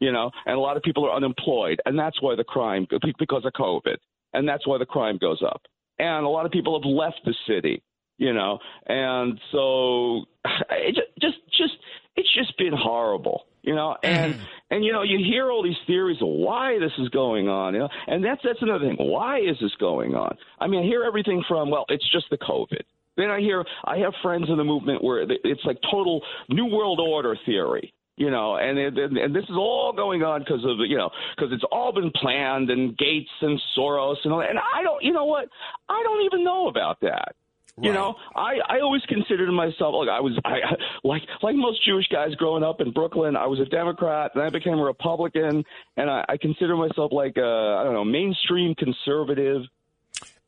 [0.00, 3.44] You know, and a lot of people are unemployed, and that's why the crime because
[3.44, 3.96] of COVID,
[4.32, 5.62] and that's why the crime goes up.
[6.00, 7.80] And a lot of people have left the city.
[8.22, 10.26] You know, and so
[10.70, 11.72] it ju- just just
[12.14, 13.46] it's just been horrible.
[13.62, 14.14] You know, mm-hmm.
[14.14, 17.74] and and you know you hear all these theories of why this is going on.
[17.74, 18.96] You know, and that's that's another thing.
[18.96, 20.36] Why is this going on?
[20.60, 22.82] I mean, I hear everything from well, it's just the COVID.
[23.16, 27.00] Then I hear I have friends in the movement where it's like total new world
[27.00, 27.92] order theory.
[28.16, 31.52] You know, and and, and this is all going on because of you know because
[31.52, 34.50] it's all been planned and Gates and Soros and all that.
[34.50, 35.48] And I don't, you know what?
[35.88, 37.34] I don't even know about that.
[37.80, 40.58] You know, I, I always considered myself like I was I
[41.04, 43.34] like like most Jewish guys growing up in Brooklyn.
[43.34, 45.64] I was a Democrat, then I became a Republican,
[45.96, 49.62] and I, I consider myself like a I don't know mainstream conservative.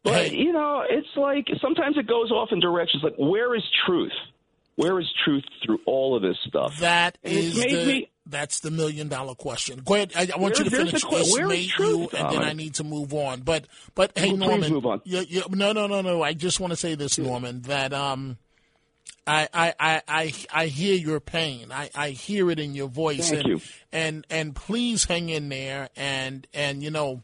[0.02, 4.12] But you know, it's like sometimes it goes off in directions like where is truth?
[4.76, 6.78] Where is truth through all of this stuff?
[6.80, 9.82] That And is made the me- that's the million dollar question.
[9.84, 10.12] Go ahead.
[10.16, 13.12] I, I want you to finish this, mate, you, and then I need to move
[13.12, 13.42] on.
[13.42, 15.00] But but hey, Well, please Norman, move on.
[15.04, 16.22] You, you, no, no, no, no.
[16.22, 18.38] I just want to say this, Norman, that um,
[19.26, 21.70] I I I I, I hear your pain.
[21.70, 23.28] I, I hear it in your voice.
[23.28, 23.60] Thank and, you.
[23.92, 25.90] And and please hang in there.
[25.96, 27.22] And and you know.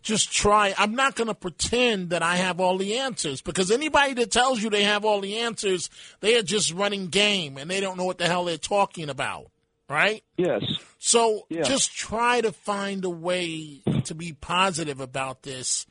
[0.00, 0.72] Just try.
[0.78, 4.62] I'm not going to pretend that I have all the answers because anybody that tells
[4.62, 8.04] you they have all the answers, they are just running game and they don't know
[8.04, 9.50] what the hell they're talking about,
[9.88, 10.22] right?
[10.36, 10.62] Yes.
[10.98, 11.62] So Yeah.
[11.62, 15.86] just try to find a way to be positive about this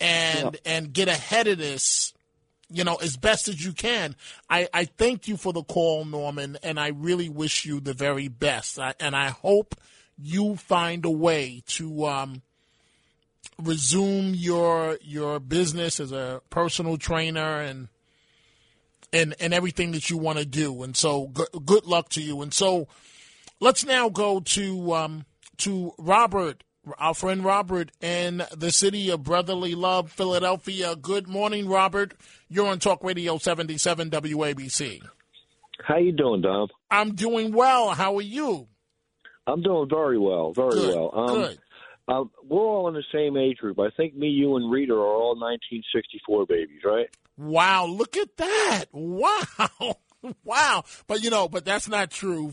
[0.00, 2.12] and and get ahead of this,
[2.68, 4.14] you know, as best as you can.
[4.50, 8.28] I, I thank you for the call, Norman, and I really wish you the very
[8.28, 8.78] best.
[8.78, 9.74] I, and I hope
[10.18, 12.42] you find a way to um,
[13.58, 17.88] resume your your business as a personal trainer and
[19.12, 20.82] and and everything that you want to do.
[20.82, 22.42] And so, good, good luck to you.
[22.42, 22.88] And so,
[23.60, 25.24] let's now go to um,
[25.58, 26.64] to Robert,
[26.98, 30.96] our friend Robert, in the city of brotherly love, Philadelphia.
[30.96, 32.14] Good morning, Robert.
[32.48, 35.02] You're on Talk Radio 77 WABC.
[35.84, 36.68] How you doing, Dom?
[36.90, 37.90] I'm doing well.
[37.90, 38.68] How are you?
[39.46, 41.10] I'm doing very well, very Good, well.
[41.14, 41.58] Um, good.
[42.08, 43.78] Uh, we're all in the same age group.
[43.78, 47.08] I think me, you, and Rita are all 1964 babies, right?
[47.36, 48.84] Wow, look at that.
[48.92, 49.98] Wow.
[50.44, 50.84] Wow.
[51.06, 52.52] But you know, but that's not true.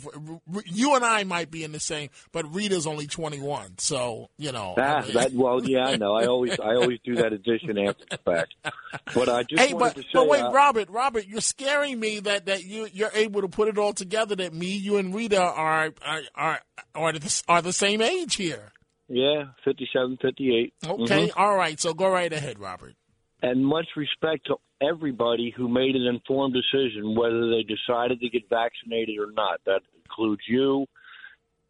[0.65, 3.77] You and I might be in the same, but Rita's only 21.
[3.77, 4.73] So, you know.
[4.77, 6.13] Ah, I mean- that well, yeah, I know.
[6.15, 8.55] I always, I always do that addition after the fact.
[9.13, 12.19] But I just Hey, but, to say, but wait, uh, Robert, Robert, you're scaring me
[12.21, 14.35] that, that you you're able to put it all together.
[14.35, 16.61] That me, you, and Rita are are are
[16.95, 18.71] are the, are the same age here.
[19.07, 20.73] yeah, 57, 58.
[20.85, 21.31] Okay, Mhm.
[21.35, 21.79] all right.
[21.79, 22.95] So go right ahead, Robert.
[23.41, 28.47] and much respect to everybody who made an informed decision whether they decided to get
[28.49, 29.61] vaccinated or not.
[29.65, 30.85] That includes you.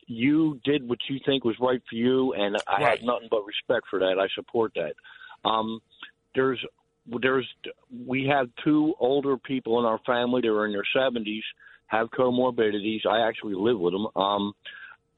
[0.07, 2.99] You did what you think was right for you, and I Right.
[2.99, 4.19] have nothing but respect for that.
[4.19, 4.95] I support that.
[5.45, 5.81] Um,
[6.35, 6.63] there's
[7.05, 7.47] there's
[8.05, 11.43] we have two older people in our family that are in their 70s
[11.87, 13.05] have comorbidities.
[13.05, 14.07] I actually live with them.
[14.15, 14.53] Um,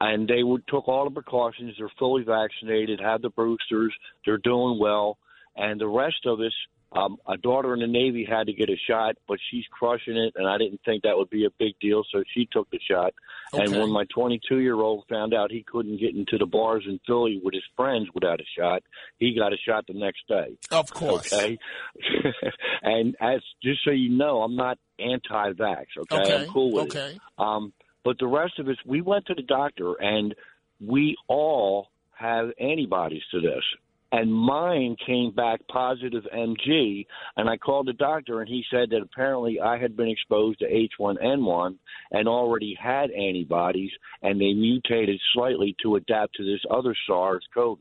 [0.00, 1.74] and they would took all the precautions.
[1.78, 3.94] They're fully vaccinated, have the boosters.
[4.24, 5.16] They're doing well,
[5.56, 6.52] and the rest of us.
[6.96, 10.32] Um, a daughter in the Navy had to get a shot, but she's crushing it,
[10.36, 13.12] and I didn't think that would be a big deal, so she took the shot.
[13.52, 16.98] And when my 22 year old found out he couldn't get into the bars in
[17.06, 18.82] Philly with his friends without a shot,
[19.18, 20.56] he got a shot the next day.
[20.72, 21.32] Of course.
[21.32, 21.58] Okay.
[22.82, 25.86] and as just so you know, I'm not anti-vax.
[25.98, 26.36] Okay, Okay.
[26.44, 26.96] I'm cool with it.
[26.96, 27.18] okay.
[27.38, 27.72] Um,
[28.04, 30.34] but the rest of us, we went to the doctor, and
[30.80, 33.62] we all have antibodies to this.
[34.12, 39.02] And mine came back positive MG, and I called the doctor, and he said that
[39.02, 41.76] apparently I had been exposed to H1N1
[42.12, 43.90] and already had antibodies,
[44.22, 47.78] and they mutated slightly to adapt to this other SARS-CoV.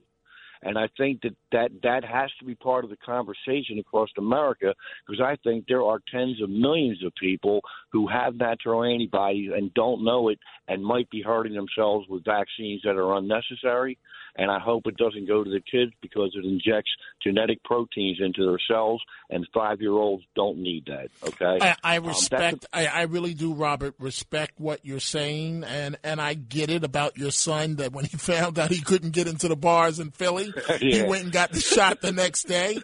[0.65, 4.73] And I think that, that that has to be part of the conversation across America
[5.07, 9.73] because I think there are tens of millions of people who have natural antibodies and
[9.75, 13.99] don't know it and might be hurting themselves with vaccines that are unnecessary.
[14.37, 16.91] And I hope it doesn't go to the kids because it injects
[17.23, 21.09] genetic proteins into their cells, and five year olds don't need that.
[21.25, 21.59] Okay?
[21.61, 22.65] I, I Um, respect.
[22.73, 23.95] I, I really do, Robert.
[23.97, 28.17] Respect what you're saying, and and I get it about your son that when he
[28.17, 31.59] found out he couldn't get into the bars in Philly, he went and got the
[31.59, 32.77] shot the next day.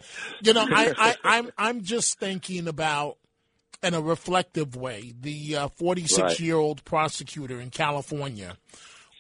[0.44, 3.18] You know, I, I I'm I'm just thinking about
[3.84, 6.40] in a reflective way the 46 Right.
[6.40, 8.58] year old prosecutor in California.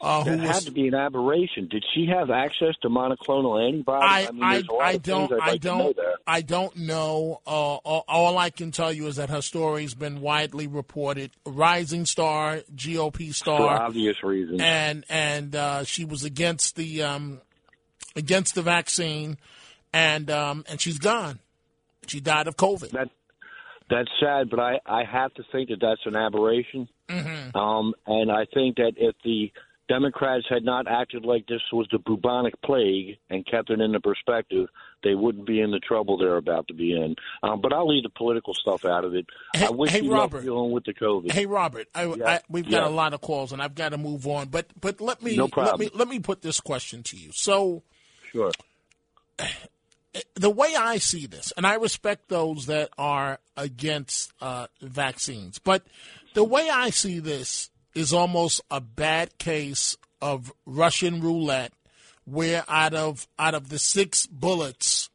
[0.03, 1.67] Uh, who That had to be an aberration.
[1.67, 4.29] Did she have access to monoclonal antibodies?
[4.29, 5.97] I, mean, I, a lot I don't, I'd like know don't.
[6.25, 7.41] I don't know.
[7.45, 11.29] Uh, all, all I can tell you is that her story's been widely reported.
[11.45, 14.59] Rising star, GOP star, for obvious reasons.
[14.63, 17.39] and and uh, she was against the um,
[18.15, 19.38] against the vaccine,
[19.93, 21.39] and um, and she's gone.
[22.08, 22.91] She died of COVID.
[22.91, 23.10] That
[23.89, 26.88] that's sad, but I I have to think that that's an aberration.
[27.10, 27.56] Mhm.
[27.56, 29.52] Um, and I think that if the
[29.89, 34.69] Democrats had not acted like this was the bubonic plague and kept it into perspective,
[35.04, 37.13] they wouldn't be in the trouble they're about to be in.
[37.43, 39.26] Um, but I'll leave the political stuff out of it.
[39.54, 40.38] Hey- I wish hey, you Robert.
[40.38, 41.32] luck dealing with the COVID.
[41.34, 42.26] Hey Robert, I, Yeah.
[42.26, 44.47] I, we've got a lot of calls, and I've got to move on.
[44.47, 47.32] But but let me No let me let me put this question to you.
[47.34, 47.84] So
[48.32, 48.52] Sure.
[50.36, 55.86] the way I see this, and I respect those that are against uh, vaccines, but
[56.34, 61.74] the way I see this is almost a bad case of Russian roulette,
[62.26, 65.10] where out of out of the six bullets,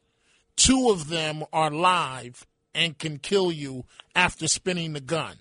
[0.55, 5.37] two of them are live and can kill you after spinning the gun.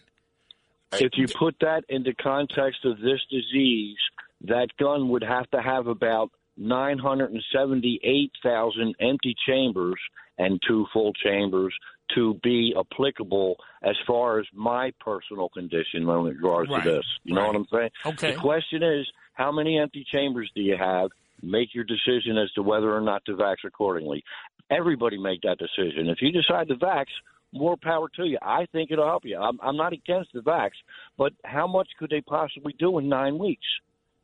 [0.93, 3.99] If you put that into context of this disease,
[4.43, 9.99] that gun would have to have about 978,000 empty chambers
[10.39, 11.75] and two full chambers
[12.15, 17.07] to be applicable as far as my personal condition in regards Right, to this.
[17.25, 17.89] You know what I'm saying?
[18.05, 18.35] Okay.
[18.35, 21.11] The question is, how many empty chambers do you have?
[21.43, 24.23] Make your decision as to whether or not to vax accordingly.
[24.71, 26.09] Everybody make that decision.
[26.09, 27.07] If you decide to vax,
[27.53, 28.39] more power to you.
[28.43, 29.39] I think it'll help you.
[29.39, 30.71] I'm, I'm not against the vax,
[31.17, 33.67] but how much could they possibly do in nine weeks?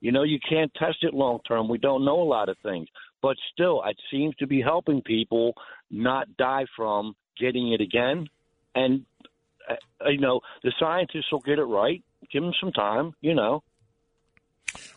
[0.03, 1.69] You know, you can't test it long term.
[1.69, 2.88] We don't know a lot of things,
[3.23, 5.55] but still, it seems to be helping people
[5.93, 8.27] not die from getting it again.
[8.75, 9.07] And
[9.71, 12.03] uh, you know, the scientists will get it right.
[12.33, 13.15] Give them some time.
[13.21, 13.62] You know.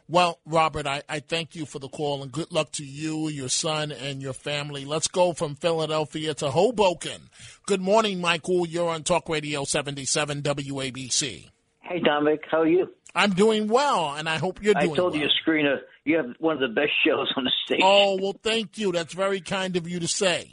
[0.07, 3.49] Well, Robert, I, I thank you for the call and good luck to you, your
[3.49, 4.85] son, and your family.
[4.85, 7.29] Let's go from Philadelphia to Hoboken.
[7.65, 8.65] Good morning, Michael.
[8.65, 11.49] You're on Talk Radio 77 WABC.
[11.87, 12.89] Hey, Dominic, how are you?
[13.13, 15.21] I'm doing well, and I hope you're doing I told well.
[15.21, 17.83] you, screener, you have one of the best shows on the station.
[17.85, 18.91] Oh, well, thank you.
[18.91, 20.51] That's very kind of you to say.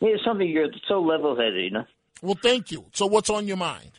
[0.00, 1.84] Yeah, something you're so level-headed, you know.
[2.20, 2.84] Well, thank you.
[2.92, 3.92] So, what's on your mind?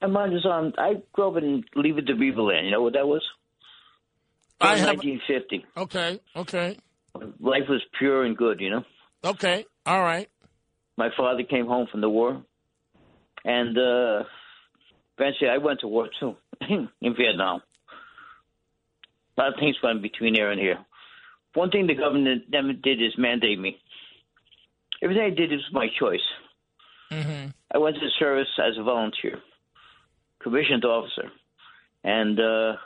[0.00, 0.72] My mind is on.
[0.78, 2.64] I grew up in Leave It to Beaver Land.
[2.66, 3.22] You know what that was?
[4.60, 5.64] I have- 1950.
[5.76, 6.76] Okay, okay,
[7.38, 8.84] Life was pure and good, you know.
[9.24, 9.64] okay.
[9.86, 10.28] All right.
[10.96, 12.42] My father came home from the war,
[13.44, 14.24] and uh
[15.20, 16.36] eventually I went to war too
[16.68, 17.62] in Vietnam.
[19.36, 20.78] A lot of things went between there and here.
[21.54, 23.78] One thing the government never did is mandate me.
[25.02, 26.20] Everything I did was my choice.
[27.10, 27.48] Mm-hmm.
[27.74, 29.40] I went to service as a volunteer,
[30.40, 31.30] commissioned officer,
[32.04, 32.76] and uh,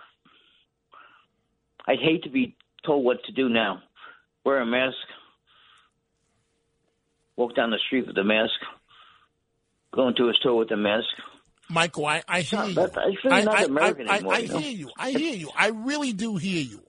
[1.87, 3.83] I'd hate to be told what to do now.
[4.45, 4.97] Wear a mask,
[7.37, 8.55] walk down the street with a mask,
[9.93, 11.09] go into a store with a mask.
[11.69, 12.75] Michael, I, I hear you.
[12.75, 14.91] that- it's really I, I- American I, anymore, I, you hear you.
[14.99, 15.51] I hear you.
[15.57, 16.81] I really do hear you.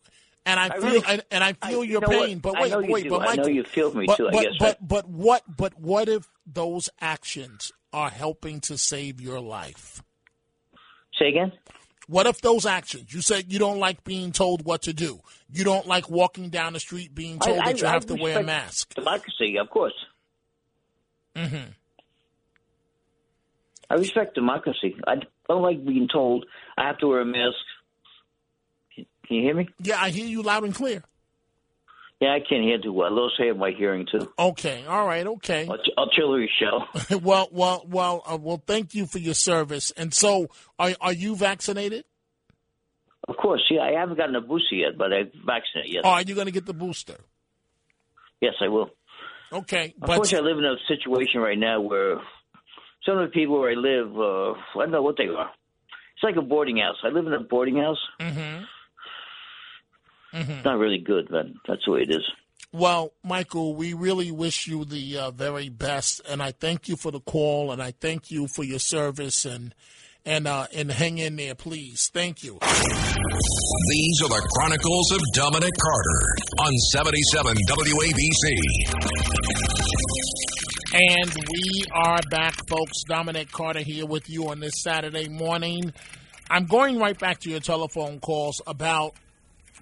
[0.48, 2.38] And I feel and, I feel your you pain.
[2.38, 4.32] But wait, but you wait, but I know Michael, you feel me but, too, I
[4.32, 5.44] But, guess, but, but what?
[5.58, 10.04] But what if those actions are helping to save your life?
[11.18, 11.52] Say again.
[12.08, 13.12] What if those actions?
[13.12, 15.22] You said you don't like being told what to do.
[15.50, 18.16] You don't like walking down the street being told I- that you I- have I
[18.16, 18.94] to wear a mask.
[18.94, 19.96] Democracy, of course.
[21.36, 21.72] Mm-hmm.
[23.90, 24.96] I respect democracy.
[25.08, 25.16] I
[25.48, 26.46] don't like being told
[26.78, 27.56] I have to wear a mask.
[28.96, 29.06] Can
[29.38, 29.68] you hear me?
[29.80, 31.04] Yeah, I hear you loud and clear.
[32.22, 33.14] Yeah, I can't hear too well.
[33.14, 34.32] Those have my hearing too.
[34.40, 35.68] Okay, all right, okay.
[35.98, 36.88] Artillery shell.
[37.22, 38.64] well, well, well, uh, well.
[38.66, 39.92] Thank you for your service.
[39.98, 40.48] And so,
[40.80, 42.06] are are you vaccinated?
[43.28, 43.82] Of course, yeah.
[43.82, 45.94] I haven't gotten a booster yet, but I'm vaccinated.
[45.96, 47.18] Yes, Or are you going to get the booster?
[48.40, 48.92] yes, I will.
[49.52, 52.20] Okay, but course, I live in a situation right now where
[53.06, 55.50] some of the people where I live, uh, I don't know what they are.
[56.16, 56.98] It's like a boarding house.
[57.04, 58.00] I live in a boarding house.
[58.20, 58.64] hmm
[60.34, 62.24] It's not really good, but that's the way it is.
[62.72, 67.10] Well, Michael, we really wish you the uh, very best, and I thank you for
[67.12, 69.74] the call, and I thank you for your service, and
[70.26, 72.10] and uh, and hang in there, please.
[72.14, 72.60] Thank you.
[72.62, 78.56] These are the Chronicles of Dominic Carter on 77 WABC.
[80.98, 83.04] And we are back, folks.
[83.04, 85.94] Dominic Carter here with you on this Saturday morning.
[86.50, 89.14] I'm going right back to your telephone calls about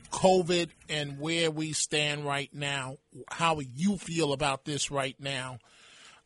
[0.10, 2.98] COVID and where we stand right now,
[3.30, 5.60] how you feel about this right now.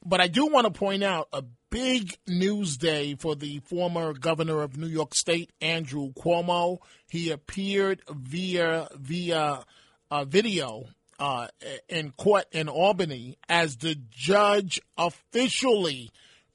[0.05, 4.61] But I do want to point out a big news day for the former governor
[4.61, 6.77] of New York State, Andrew Cuomo.
[7.09, 9.65] He appeared via via
[10.09, 10.85] uh, video
[11.19, 11.47] uh,
[11.89, 16.11] in court in Albany as the judge officially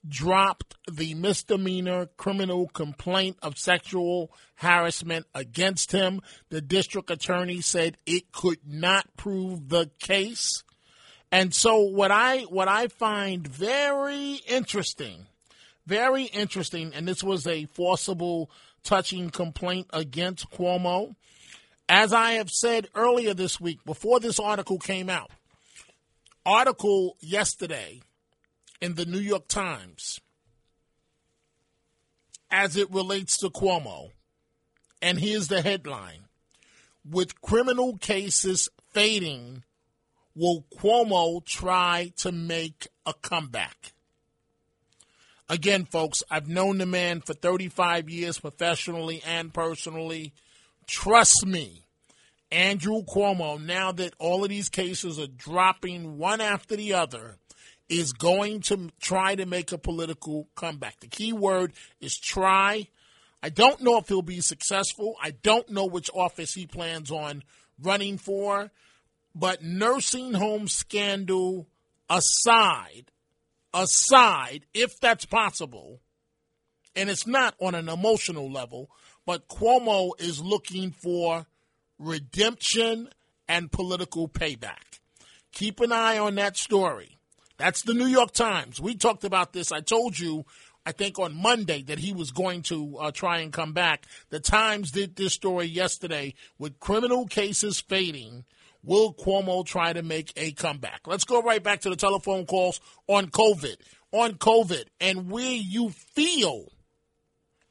[0.06, 6.20] dropped the misdemeanor criminal complaint of sexual harassment against him.
[6.50, 10.64] The district attorney said it could not prove the case.
[11.30, 15.26] And so what I what I find very interesting,
[15.86, 18.50] very interesting, and this was a forcible
[18.82, 21.14] touching complaint against Cuomo.
[21.94, 25.30] As I have said earlier this week, before this article came out,
[26.46, 28.00] article yesterday
[28.80, 30.18] in the New York Times
[32.50, 34.12] as it relates to Cuomo.
[35.02, 36.28] And here's the headline
[37.04, 39.62] With criminal cases fading,
[40.34, 43.92] will Cuomo try to make a comeback?
[45.46, 50.32] Again, folks, I've known the man for 35 years professionally and personally.
[50.86, 51.81] Trust me,
[52.52, 57.38] Andrew Cuomo, now that all of these cases are dropping one after the other,
[57.88, 61.00] is going to try to make a political comeback.
[61.00, 62.88] The key word is try.
[63.42, 65.16] I don't know if he'll be successful.
[65.20, 67.42] I don't know which office he plans on
[67.82, 68.70] running for.
[69.34, 71.66] But nursing home scandal
[72.08, 73.10] aside,
[73.72, 76.00] aside, if that's possible,
[76.94, 78.90] and it's not on an emotional level,
[79.24, 81.46] but Cuomo is looking for
[81.98, 83.08] redemption
[83.48, 85.00] and political payback.
[85.52, 87.18] Keep an eye on that story.
[87.58, 88.80] That's the New York Times.
[88.80, 89.70] We talked about this.
[89.70, 90.44] I told you,
[90.84, 94.06] I think on Monday, that he was going to uh, try and come back.
[94.30, 98.44] The Times did this story yesterday with criminal cases fading.
[98.82, 101.02] Will Cuomo try to make a comeback?
[101.06, 103.76] Let's go right back to the telephone calls on COVID.
[104.10, 106.66] On COVID and where you feel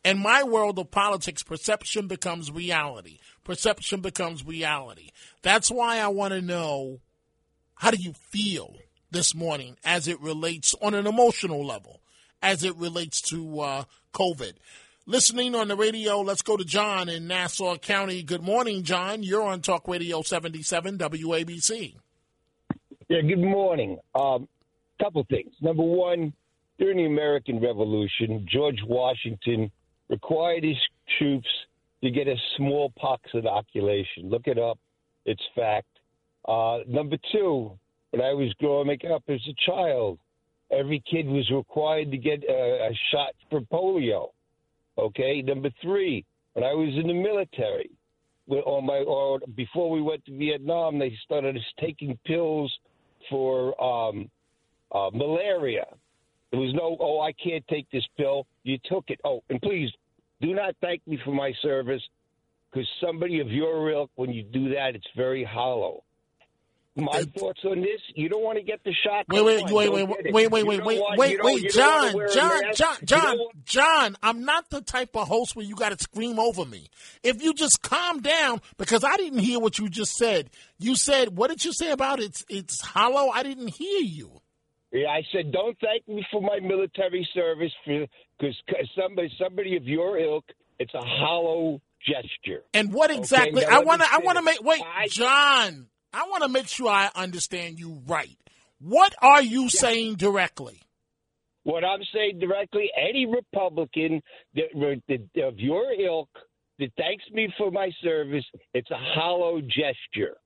[0.03, 3.19] In my world of politics, perception becomes reality.
[3.43, 5.09] Perception becomes reality.
[5.41, 6.99] That's why I want to know
[7.75, 8.75] how do you feel
[9.09, 12.01] this morning as it relates on an emotional level,
[12.41, 13.83] as it relates to uh,
[14.13, 14.53] COVID.
[15.07, 18.21] Listening on the radio, let's go to John in Nassau County.
[18.21, 19.23] Good morning, John.
[19.23, 21.95] You're on Talk Radio 77 WABC.
[23.09, 23.97] Yeah, good morning.
[24.15, 24.47] Um,
[25.01, 25.51] couple things.
[25.61, 26.33] Number one,
[26.77, 29.71] during the American Revolution, George Washington
[30.09, 30.77] required his
[31.17, 31.47] troops
[32.03, 34.29] to get a smallpox inoculation.
[34.29, 34.79] Look it up;
[35.25, 35.87] it's fact.
[36.47, 37.77] Uh, number two,
[38.11, 40.19] when I was growing up as a child,
[40.71, 44.29] every kid was required to get a, a shot for polio.
[44.97, 45.41] Okay.
[45.41, 47.91] Number three, when I was in the military,
[48.47, 52.71] on my or before we went to Vietnam, they started us taking pills
[53.29, 54.29] for um,
[54.91, 55.85] uh, malaria.
[56.51, 58.45] There was no, oh, I can't take this pill.
[58.63, 59.21] You took it.
[59.23, 59.89] Oh, and please
[60.41, 62.01] do not thank me for my service
[62.71, 66.03] because somebody of your ilk, when you do that, it's very hollow.
[66.95, 69.25] My thoughts on this: you don't want to get the shot.
[69.29, 73.37] Wait, wait, wait, wait, wait, wait, wait, wait, wait, wait, wait, John, John, John, John,
[73.63, 74.17] John.
[74.21, 76.89] I'm not the type of host where you got to scream over me.
[77.23, 80.49] If you just calm down, because I didn't hear what you just said.
[80.79, 83.29] You said, what did you say about it's it's hollow?
[83.29, 84.41] I didn't hear you.
[84.91, 88.55] Yeah, I said, don't thank me for my military service, because
[88.97, 90.45] somebody somebody of your ilk,
[90.79, 92.63] it's a hollow gesture.
[92.73, 93.63] And what exactly?
[93.63, 94.07] Okay, I want to.
[94.11, 94.61] I want to make.
[94.61, 95.87] Wait, I, John.
[96.13, 98.37] I want to make sure I understand you right.
[98.79, 99.69] What are you yeah.
[99.69, 100.81] saying directly?
[101.63, 104.21] What I'm saying directly, any Republican
[104.55, 106.29] that, that, of your ilk
[106.79, 110.37] that thanks me for my service, it's a hollow gesture.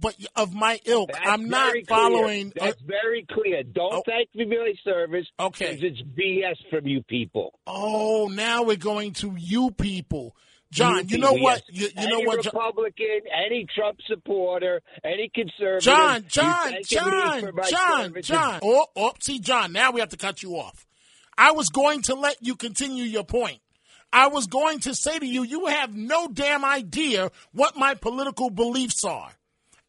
[0.00, 2.52] But of my ilk, That's I'm not following.
[2.56, 3.62] That's uh, very clear.
[3.62, 5.26] Don't oh, thank me for my service.
[5.38, 7.52] Okay, it's BS from you people.
[7.66, 10.34] Oh, now we're going to you people.
[10.72, 11.62] John, you know what?
[11.68, 12.46] You, you know what?
[12.46, 15.82] Republican, any Trump supporter, any conservative.
[15.82, 18.60] John, John, John, John, John.
[18.62, 19.72] Oh, oh, see, John.
[19.72, 20.86] Now we have to cut you off.
[21.36, 23.60] I was going to let you continue your point.
[24.14, 28.48] I was going to say to you, you have no damn idea what my political
[28.48, 29.30] beliefs are.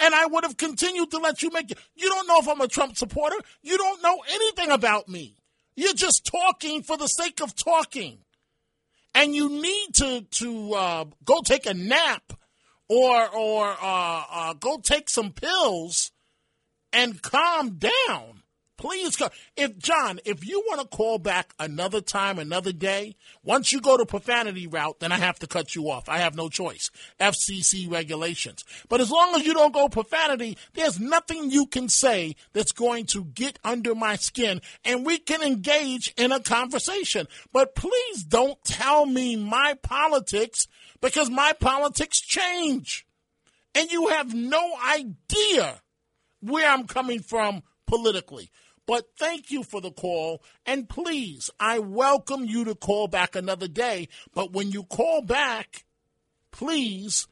[0.03, 1.79] And I would have continued to let you make it.
[1.95, 3.37] You don't know if I'm a Trump supporter.
[3.61, 5.37] You don't know anything about me.
[5.75, 8.19] You're just talking for the sake of talking
[9.15, 12.33] and you need to to uh, go take a nap
[12.89, 16.11] or or uh, uh, go take some pills
[16.91, 18.42] and calm down.
[18.83, 19.29] Please, come.
[19.55, 23.95] if John, if you want to call back another time, another day, once you go
[23.95, 26.09] to profanity route, then I have to cut you off.
[26.09, 26.91] I have no choice.
[27.17, 28.65] FCC regulations.
[28.89, 33.05] But as long as you don't go profanity, there's nothing you can say that's going
[33.05, 37.29] to get under my skin, and we can engage in a conversation.
[37.53, 40.67] But please don't tell me my politics
[40.99, 43.07] because my politics change,
[43.75, 45.79] and you have no idea
[46.41, 48.49] where I'm coming from politically.
[48.85, 50.43] But thank you for the call.
[50.65, 54.09] And please, I welcome you to call back another day.
[54.33, 55.85] But when you call back,
[56.51, 57.27] please,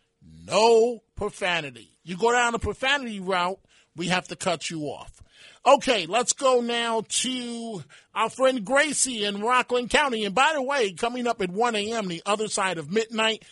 [0.46, 1.98] no profanity.
[2.04, 3.60] You go down the profanity route,
[3.96, 5.22] we have to cut you off.
[5.66, 7.84] Okay, let's go now to
[8.16, 10.26] our friend Gracie in Rockland County.
[10.26, 13.44] And by the way, coming up at 1 a.m., the other side of midnight,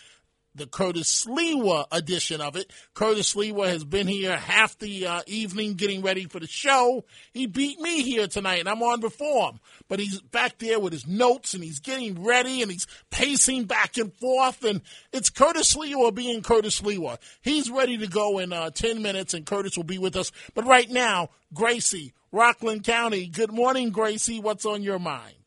[0.55, 2.71] the Curtis Sliwa edition of it.
[2.93, 7.05] Curtis Sliwa has been here half the uh, evening getting ready for the show.
[7.33, 9.59] He beat me here tonight, and I'm on before him.
[9.87, 13.97] But he's back there with his notes, and he's getting ready, and he's pacing back
[13.97, 14.63] and forth.
[14.63, 14.81] And
[15.11, 17.17] it's Curtis Sliwa being Curtis Sliwa.
[17.41, 20.31] He's ready to go in uh, 10 minutes, and Curtis will be with us.
[20.53, 23.27] But right now, Gracie, Rockland County.
[23.27, 24.39] Good morning, Gracie.
[24.39, 25.38] What's on your mind?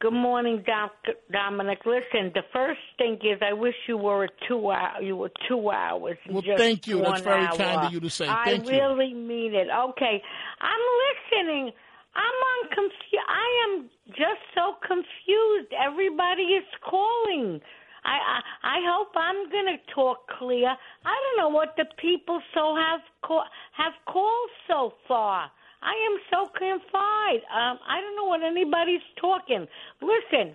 [0.00, 1.12] Good morning, Dr.
[1.30, 1.80] Dominic.
[1.84, 5.70] Listen, the first thing is I wish you were a two hour, you were two
[5.70, 6.16] hours.
[6.30, 7.02] Well, thank you.
[7.02, 7.56] That's very hour.
[7.56, 8.24] kind of you to say.
[8.24, 9.68] Thank I really mean it.
[9.68, 10.22] Okay,
[10.60, 11.72] I'm listening.
[12.14, 15.68] I'm on confu- I am just so confused.
[15.76, 17.60] Everybody is calling.
[18.02, 20.68] I I, I hope I'm going to talk clear.
[21.04, 23.44] I don't know what the people so have call,
[23.76, 25.50] have called so far.
[25.82, 27.42] I am so confined.
[27.48, 29.66] Um, I don't know what anybody's talking.
[30.02, 30.54] Listen,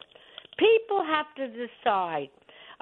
[0.58, 2.30] people have to decide.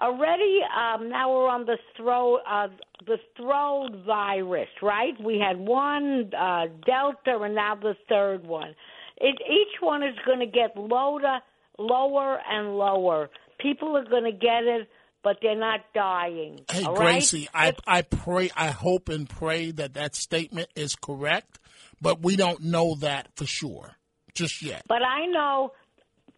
[0.01, 2.67] Already, um, now we're on the throw uh,
[3.05, 5.13] the throne virus, right?
[5.23, 8.75] We had one uh, Delta, and now the third one.
[9.17, 11.39] It, each one is going to get lower,
[11.77, 13.29] lower and lower.
[13.59, 14.87] People are going to get it
[15.23, 16.59] but they're not dying.
[16.69, 17.79] Hey, Gracie, right?
[17.87, 21.59] I I pray, I hope and pray that that statement is correct
[22.03, 23.95] but we don't know that for sure
[24.35, 24.83] just yet.
[24.87, 25.71] But I know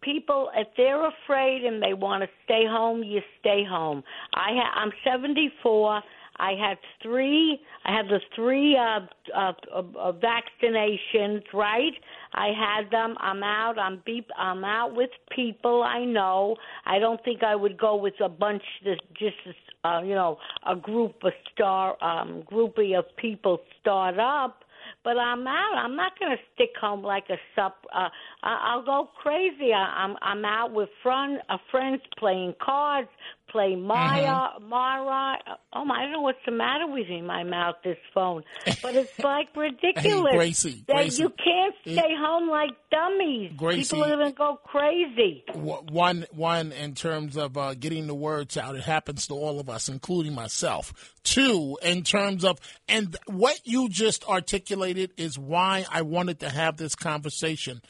[0.00, 4.02] people if they're afraid and they want to stay home, you stay home.
[4.34, 6.02] I ha- I'm 74.
[6.38, 7.58] I had three.
[7.84, 9.00] I had the three uh,
[9.34, 11.42] uh, uh, vaccinations.
[11.52, 11.94] Right.
[12.34, 13.16] I had them.
[13.20, 13.78] I'm out.
[13.78, 14.28] I'm beep.
[14.38, 16.56] I'm out with people I know.
[16.84, 19.36] I don't think I would go with a bunch that just
[19.84, 20.38] uh, you know
[20.68, 24.62] a group of star um, groupie of people start up
[25.06, 25.74] but I'm out.
[25.76, 27.76] I'm not going to stick home like a sup.
[27.94, 28.08] Uh,
[28.42, 29.72] I'll go crazy.
[29.72, 33.08] I'm I'm out with friend, uh, friends playing cards,
[33.56, 34.26] play Maya,
[34.60, 34.68] Mm-hmm.
[34.68, 35.38] Mara.
[35.72, 35.98] Oh my!
[36.00, 37.18] I don't know what's the matter with me.
[37.18, 38.42] In my mouth, this phone,
[38.82, 40.32] but it's like ridiculous.
[40.34, 43.52] Gracie, that Gracie, you can't it- stay home like dummies.
[43.56, 45.44] Gracie- People are going to go crazy.
[45.54, 48.76] one one in terms of uh, getting the words out.
[48.76, 51.12] It happens to all of us, including myself.
[51.24, 56.76] Two, in terms of and what you just articulated is why I wanted to have
[56.76, 57.80] this conversation,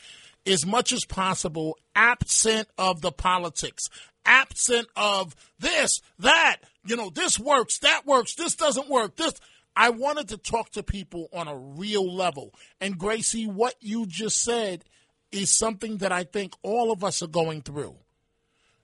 [0.46, 3.88] as much as possible, absent of the politics,
[4.26, 9.34] absent of this, that, you know, this works, that works, this doesn't work, this.
[9.78, 12.54] I wanted to talk to people on a real level.
[12.80, 14.84] And Gracie, what you just said
[15.30, 17.96] is something that I think all of us are going through.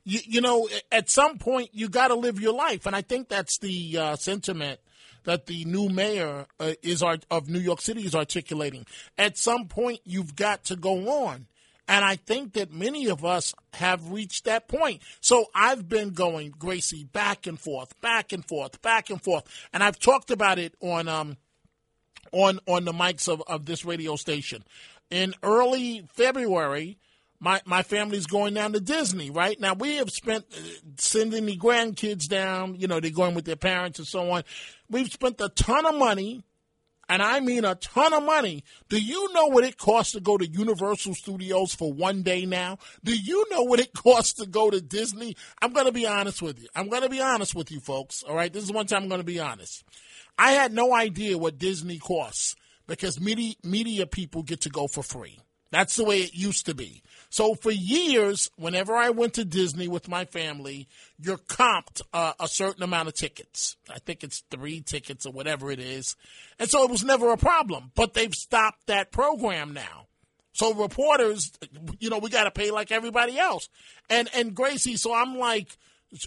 [0.05, 2.85] You, you know, at some point, you got to live your life.
[2.85, 4.81] And I think that's the uh, sentiment
[5.25, 8.85] that the new mayor uh, is art- of New York City is articulating.
[9.17, 11.47] At some point, you've got to go on.
[11.89, 15.03] And I think that many of us have reached that point.
[15.21, 19.45] So I've been going, Gracie, back and forth, back and forth, back and forth.
[19.73, 21.37] And I've talked about it on um,
[22.33, 24.65] on on the mics of, of this radio station.
[25.11, 26.99] In early February,
[27.41, 29.31] my my family's going down to Disney.
[29.31, 30.61] Right now, we have spent uh,
[30.97, 32.77] sending the grandkids down.
[32.77, 34.45] You know, they're going with their parents and so on.
[34.89, 36.45] We've spent a ton of money,
[37.13, 38.65] and I mean a ton of money.
[38.89, 42.79] Do you know what it costs to go to Universal Studios for one day now?
[43.05, 45.37] Do you know what it costs to go to Disney?
[45.61, 46.69] I'm going to be honest with you.
[46.75, 48.23] I'm going to be honest with you, folks.
[48.23, 49.85] All right, this is one time I'm going to be honest.
[50.39, 52.57] I had no idea what Disney costs
[52.87, 55.39] because media, media people get to go for free.
[55.73, 57.03] That's the way it used to be.
[57.31, 60.87] So for years, whenever I went to Disney with my family,
[61.19, 63.77] you're comped uh, a certain amount of tickets.
[63.91, 66.15] I think it's three tickets or whatever it is.
[66.59, 67.91] And so it was never a problem.
[67.95, 70.09] But they've stopped that program now.
[70.53, 71.51] So reporters,
[71.99, 73.71] you know, we got to pay like everybody else.
[74.11, 75.79] And and Gracie, so I'm like,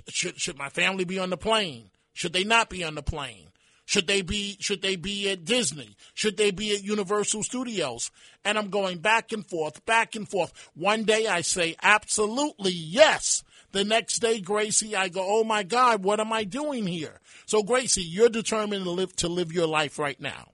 [0.10, 1.92] should should my family be on the plane?
[2.14, 3.50] Should they not be on the plane?
[3.86, 5.96] Should they be should they be at Disney?
[6.14, 8.10] Should they be at Universal Studios?
[8.44, 10.52] And I'm going back and forth, back and forth.
[10.76, 13.44] One day I say absolutely yes.
[13.72, 17.62] The next day, Gracie, I go, "Oh my God, what am I doing here?" So,
[17.62, 20.52] Gracie, you're determined to live to live your life right now.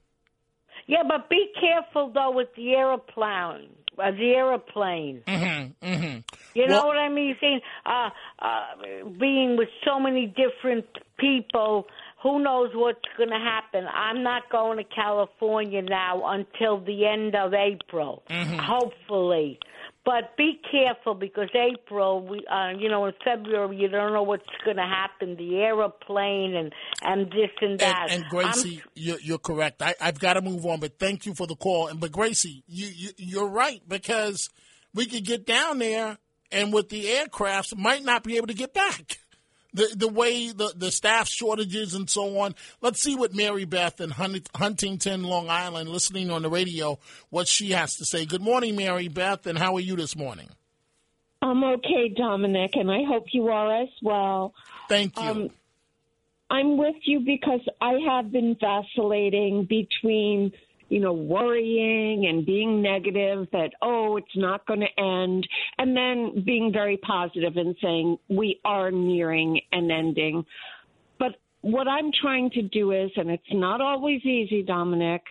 [0.88, 3.70] Yeah, but be careful though with the aeroplane.
[3.98, 5.22] Uh, the aeroplane.
[5.28, 5.86] Mm-hmm.
[5.86, 6.18] Mm-hmm.
[6.56, 7.36] You know Well- what I mean?
[7.40, 8.10] Saying, uh,
[8.40, 10.86] uh, being with so many different
[11.20, 11.88] people,
[12.22, 13.86] who knows what's going to happen?
[13.92, 18.58] I'm not going to California now until the end of April, Mm-hmm.
[18.60, 19.60] hopefully.
[20.04, 24.44] But be careful because April, we, uh, you know, in February, you don't know what's
[24.66, 25.36] going to happen.
[25.36, 28.08] The aeroplane and and this and that.
[28.10, 29.82] And, and Gracie, you're, you're correct.
[29.84, 31.88] I, I've got to move on, but thank you for the call.
[31.88, 34.50] And but Gracie, you, you you're right because
[34.94, 36.18] we could get down there,
[36.52, 39.20] and with the aircrafts, might not be able to get back.
[39.74, 42.56] The the way the the staff shortages and so on.
[42.82, 47.00] Let's see what Mary Beth in Hun- Huntington, Long Island, listening on the radio,
[47.30, 48.26] what she has to say.
[48.26, 50.50] Good morning, Mary Beth, and how are you this morning?
[51.42, 54.54] I'm okay, Dominic, and I hope you are as well.
[54.90, 55.28] Thank you.
[55.28, 55.50] Um,
[56.52, 60.52] I'm with you because I have been vacillating between,
[60.92, 66.44] you know, worrying and being negative that, oh, it's not going to end, and then
[66.46, 70.44] being very positive and saying we are nearing an ending.
[71.18, 75.22] But what I'm trying to do is, and it's not always easy, Dominic,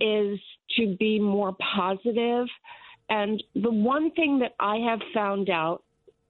[0.00, 0.38] is
[0.78, 2.46] to be more positive.
[3.10, 5.82] And the one thing that I have found out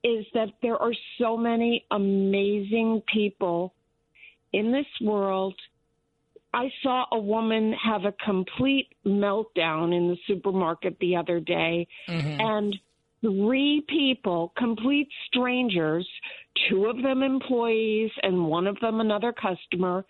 [0.03, 3.73] is that there are so many amazing people
[4.53, 5.55] in this world.
[6.55, 12.41] I saw a woman have a complete meltdown in the supermarket the other day, mm-hmm.
[12.41, 12.77] and
[13.21, 16.09] three people, complete strangers,
[16.69, 20.05] two of them employees and one of them another customer,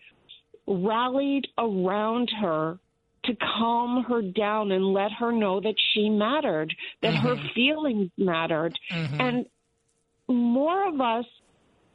[0.67, 2.79] rallied around her
[3.25, 7.55] to calm her down and let her know that she mattered, that her mm-hmm.
[7.55, 8.79] feelings mattered.
[8.93, 9.21] Mm-hmm.
[9.21, 9.47] And
[10.29, 11.25] more of us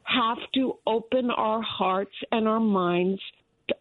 [0.03, 3.21] have to open our hearts and our minds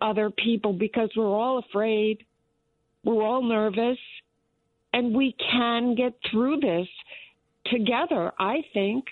[0.00, 2.24] other people because we're all afraid,
[3.04, 3.98] we're all nervous,
[4.92, 6.88] and we can get through this
[7.66, 9.06] together, I think.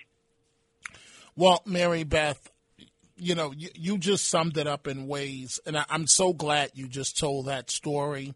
[1.37, 2.51] Well, Mary Beth,
[3.17, 6.71] you know, you, you just summed it up in ways, and I, I'm so glad
[6.75, 8.35] you just told that story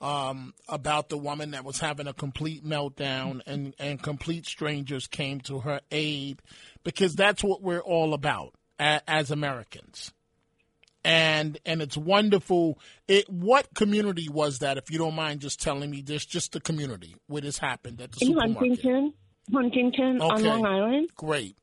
[0.00, 5.40] um, about the woman that was having a complete meltdown and, and complete strangers came
[5.42, 6.42] to her aid
[6.82, 10.12] because that's what we're all about as Americans.
[11.04, 12.78] And and it's wonderful.
[13.08, 14.78] It what community was that?
[14.78, 18.12] If you don't mind, just telling me this, just the community where this happened at
[18.12, 18.56] the In supermarket.
[18.56, 19.14] Huntington,
[19.52, 21.10] Huntington on Long Island.
[21.14, 21.56] Great.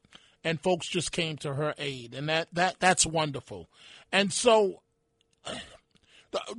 [0.44, 3.68] And folks just came to her aid, and that that that's wonderful.
[4.12, 4.82] And so,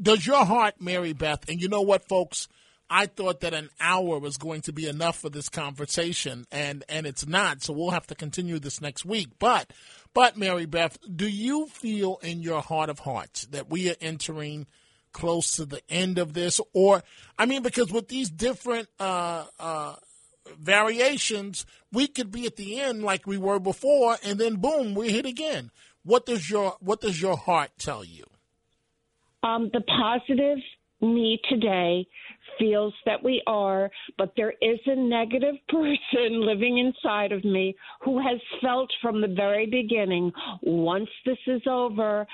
[0.01, 1.49] does your heart, Mary Beth?
[1.49, 2.49] And you know what, folks?
[2.95, 7.07] I thought that an hour was going to be enough for this conversation, and and
[7.07, 7.63] it's not.
[7.63, 9.31] So we'll have to continue this next week.
[9.39, 9.73] But
[10.15, 14.67] but Mary Beth, do you feel in your heart of hearts that we are entering
[15.13, 17.03] close to the end of this, or
[17.39, 19.97] I mean, because with these different uh, uh,
[20.59, 25.11] variations, we could be at the end like we were before, and then boom, we're
[25.11, 25.71] hit again.
[26.03, 28.25] What does your What does your heart tell you?
[29.43, 30.59] Um, the positive
[31.01, 32.07] me today
[32.63, 38.19] feels that we are, but there is a negative person living inside of me who
[38.19, 40.31] has felt from the very beginning
[40.63, 42.25] once this is over,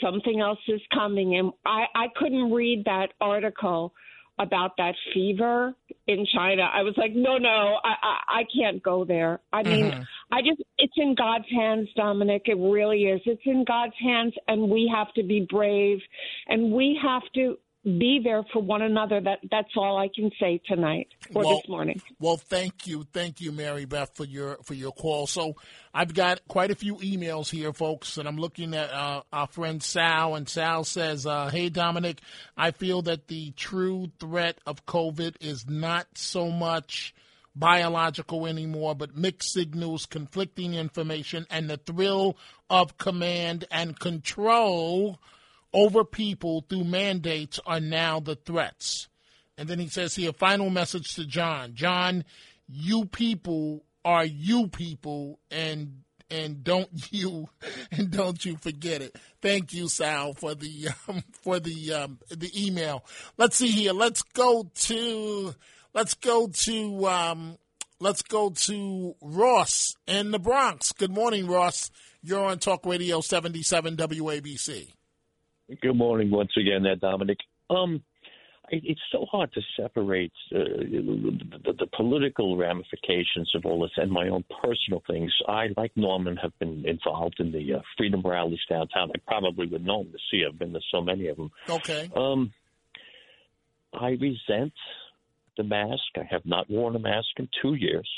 [0.00, 1.36] something else is coming.
[1.36, 3.92] And I, I couldn't read that article
[4.38, 5.74] about that fever
[6.06, 6.62] in China.
[6.72, 9.40] I was like, no, no, I, I, I can't go there.
[9.52, 10.06] I mean, Mhm.
[10.30, 12.42] I just, it's in God's hands, Dominic.
[12.46, 13.20] It really is.
[13.26, 16.00] It's in God's hands, and we have to be brave,
[16.48, 19.20] and we have to be there for one another.
[19.20, 22.00] That that's all I can say tonight or Well- this morning.
[22.20, 25.26] Well, thank you, thank you, Mary Beth, for your for your call.
[25.26, 25.56] So
[25.92, 29.82] I've got quite a few emails here, folks, and I'm looking at uh, our friend
[29.82, 32.20] Sal, and Sal says, uh, "Hey, Dominic,
[32.56, 37.14] I feel that the true threat of COVID is not so much."
[37.54, 42.38] Biological anymore, but mixed signals, conflicting information, and the thrill
[42.70, 45.20] of command and control
[45.72, 49.08] over people through mandates are now the threats.
[49.56, 51.74] And then he says here, final message to John.
[51.74, 52.24] John,
[52.68, 57.48] you people are you people and and don't you
[57.90, 59.16] and don't you forget it.
[59.40, 63.04] Thank you, Sal, for the um, for the um, the email.
[63.36, 63.92] Let's see here.
[63.92, 65.54] Let's go to
[65.94, 67.58] let's go to um,
[68.00, 70.92] let's go to Ross in the Bronx.
[70.92, 71.90] Good morning, Ross.
[72.22, 74.92] You're on Talk Radio 77 WABC.
[75.80, 77.38] Good morning once again, there, Dominic.
[77.70, 78.02] Um,
[78.70, 84.10] it's so hard to separate uh, the, the, the political ramifications of all this and
[84.10, 85.32] my own personal things.
[85.46, 89.10] I, like Norman, have been involved in the uh, freedom rallies downtown.
[89.14, 90.44] I probably would know them to see.
[90.46, 91.50] I've been to so many of them.
[91.68, 92.10] Okay.
[92.16, 92.52] Um,
[93.92, 94.72] I resent
[95.56, 96.02] the mask.
[96.16, 98.08] I have not worn a mask in two years.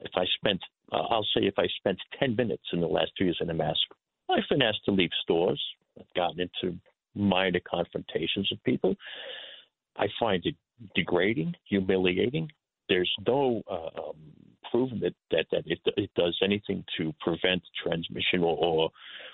[0.00, 0.60] If I spent,
[0.92, 3.54] uh, I'll say, if I spent 10 minutes in the last two years in a
[3.54, 3.80] mask,
[4.30, 5.62] I've been asked to leave stores.
[5.98, 6.76] I've gotten into
[7.14, 8.94] minor confrontations with people.
[9.96, 10.54] I find it
[10.94, 12.50] degrading, humiliating.
[12.88, 14.16] There's no uh, um,
[14.70, 18.90] proven that, that, that it, it does anything to prevent transmission or, or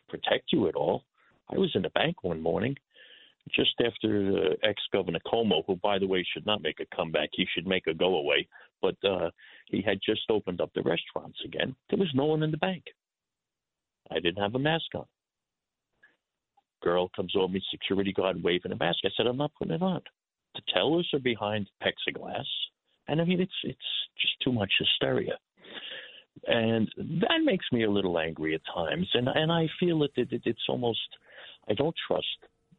[0.09, 1.05] protect you at all.
[1.51, 2.77] I was in a bank one morning
[3.51, 7.31] just after uh, ex Governor Cuomo, who, by the way, should not make a comeback.
[7.33, 8.47] He should make a go away.
[8.81, 9.31] But uh,
[9.67, 11.75] he had just opened up the restaurants again.
[11.91, 12.85] There was no one in the bank.
[14.11, 15.07] I didn't have a mask on.
[16.83, 18.99] Girl comes over me, security guard waving a mask.
[19.05, 20.01] I said, I'm not putting it on.
[20.55, 22.45] The tellers are behind plexiglass.
[23.09, 23.78] And I mean, it's it's
[24.20, 25.39] just too much hysteria.
[26.47, 29.09] And that makes me a little angry at times.
[29.14, 31.01] And and I feel that it, it, it's almost,
[31.68, 32.26] I don't trust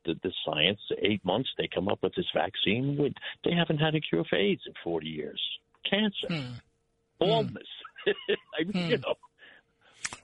[0.06, 0.80] the, the science.
[1.02, 2.98] Eight months they come up with this vaccine.
[2.98, 5.42] With, they haven't had a cure for AIDS in 40 years.
[5.90, 6.54] Cancer, hmm.
[7.20, 7.68] baldness.
[8.06, 8.34] Hmm.
[8.60, 9.02] I mean, you hmm.
[9.02, 9.16] know.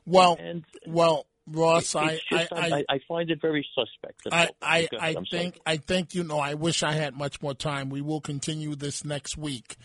[0.05, 4.21] Well, And- well, Ross, I, just- I, I, I find it very suspect.
[4.31, 4.43] I.
[4.43, 5.25] I, I ahead, I'm sorry.
[5.43, 6.39] think I think you know.
[6.39, 7.89] I wish I had much more time.
[7.89, 9.75] We will continue this next week.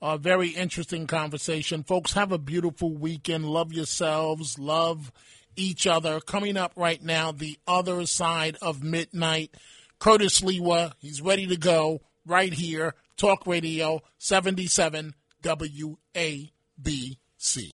[0.00, 2.12] A very interesting conversation, folks.
[2.12, 3.44] Have a beautiful weekend.
[3.46, 4.58] Love yourselves.
[4.58, 5.10] Love
[5.56, 6.20] each other.
[6.20, 9.56] Coming up right now, the other side of midnight.
[9.98, 12.94] Curtis Sliwa, he's ready to go right here.
[13.16, 16.48] Talk Radio seventy seven WABC.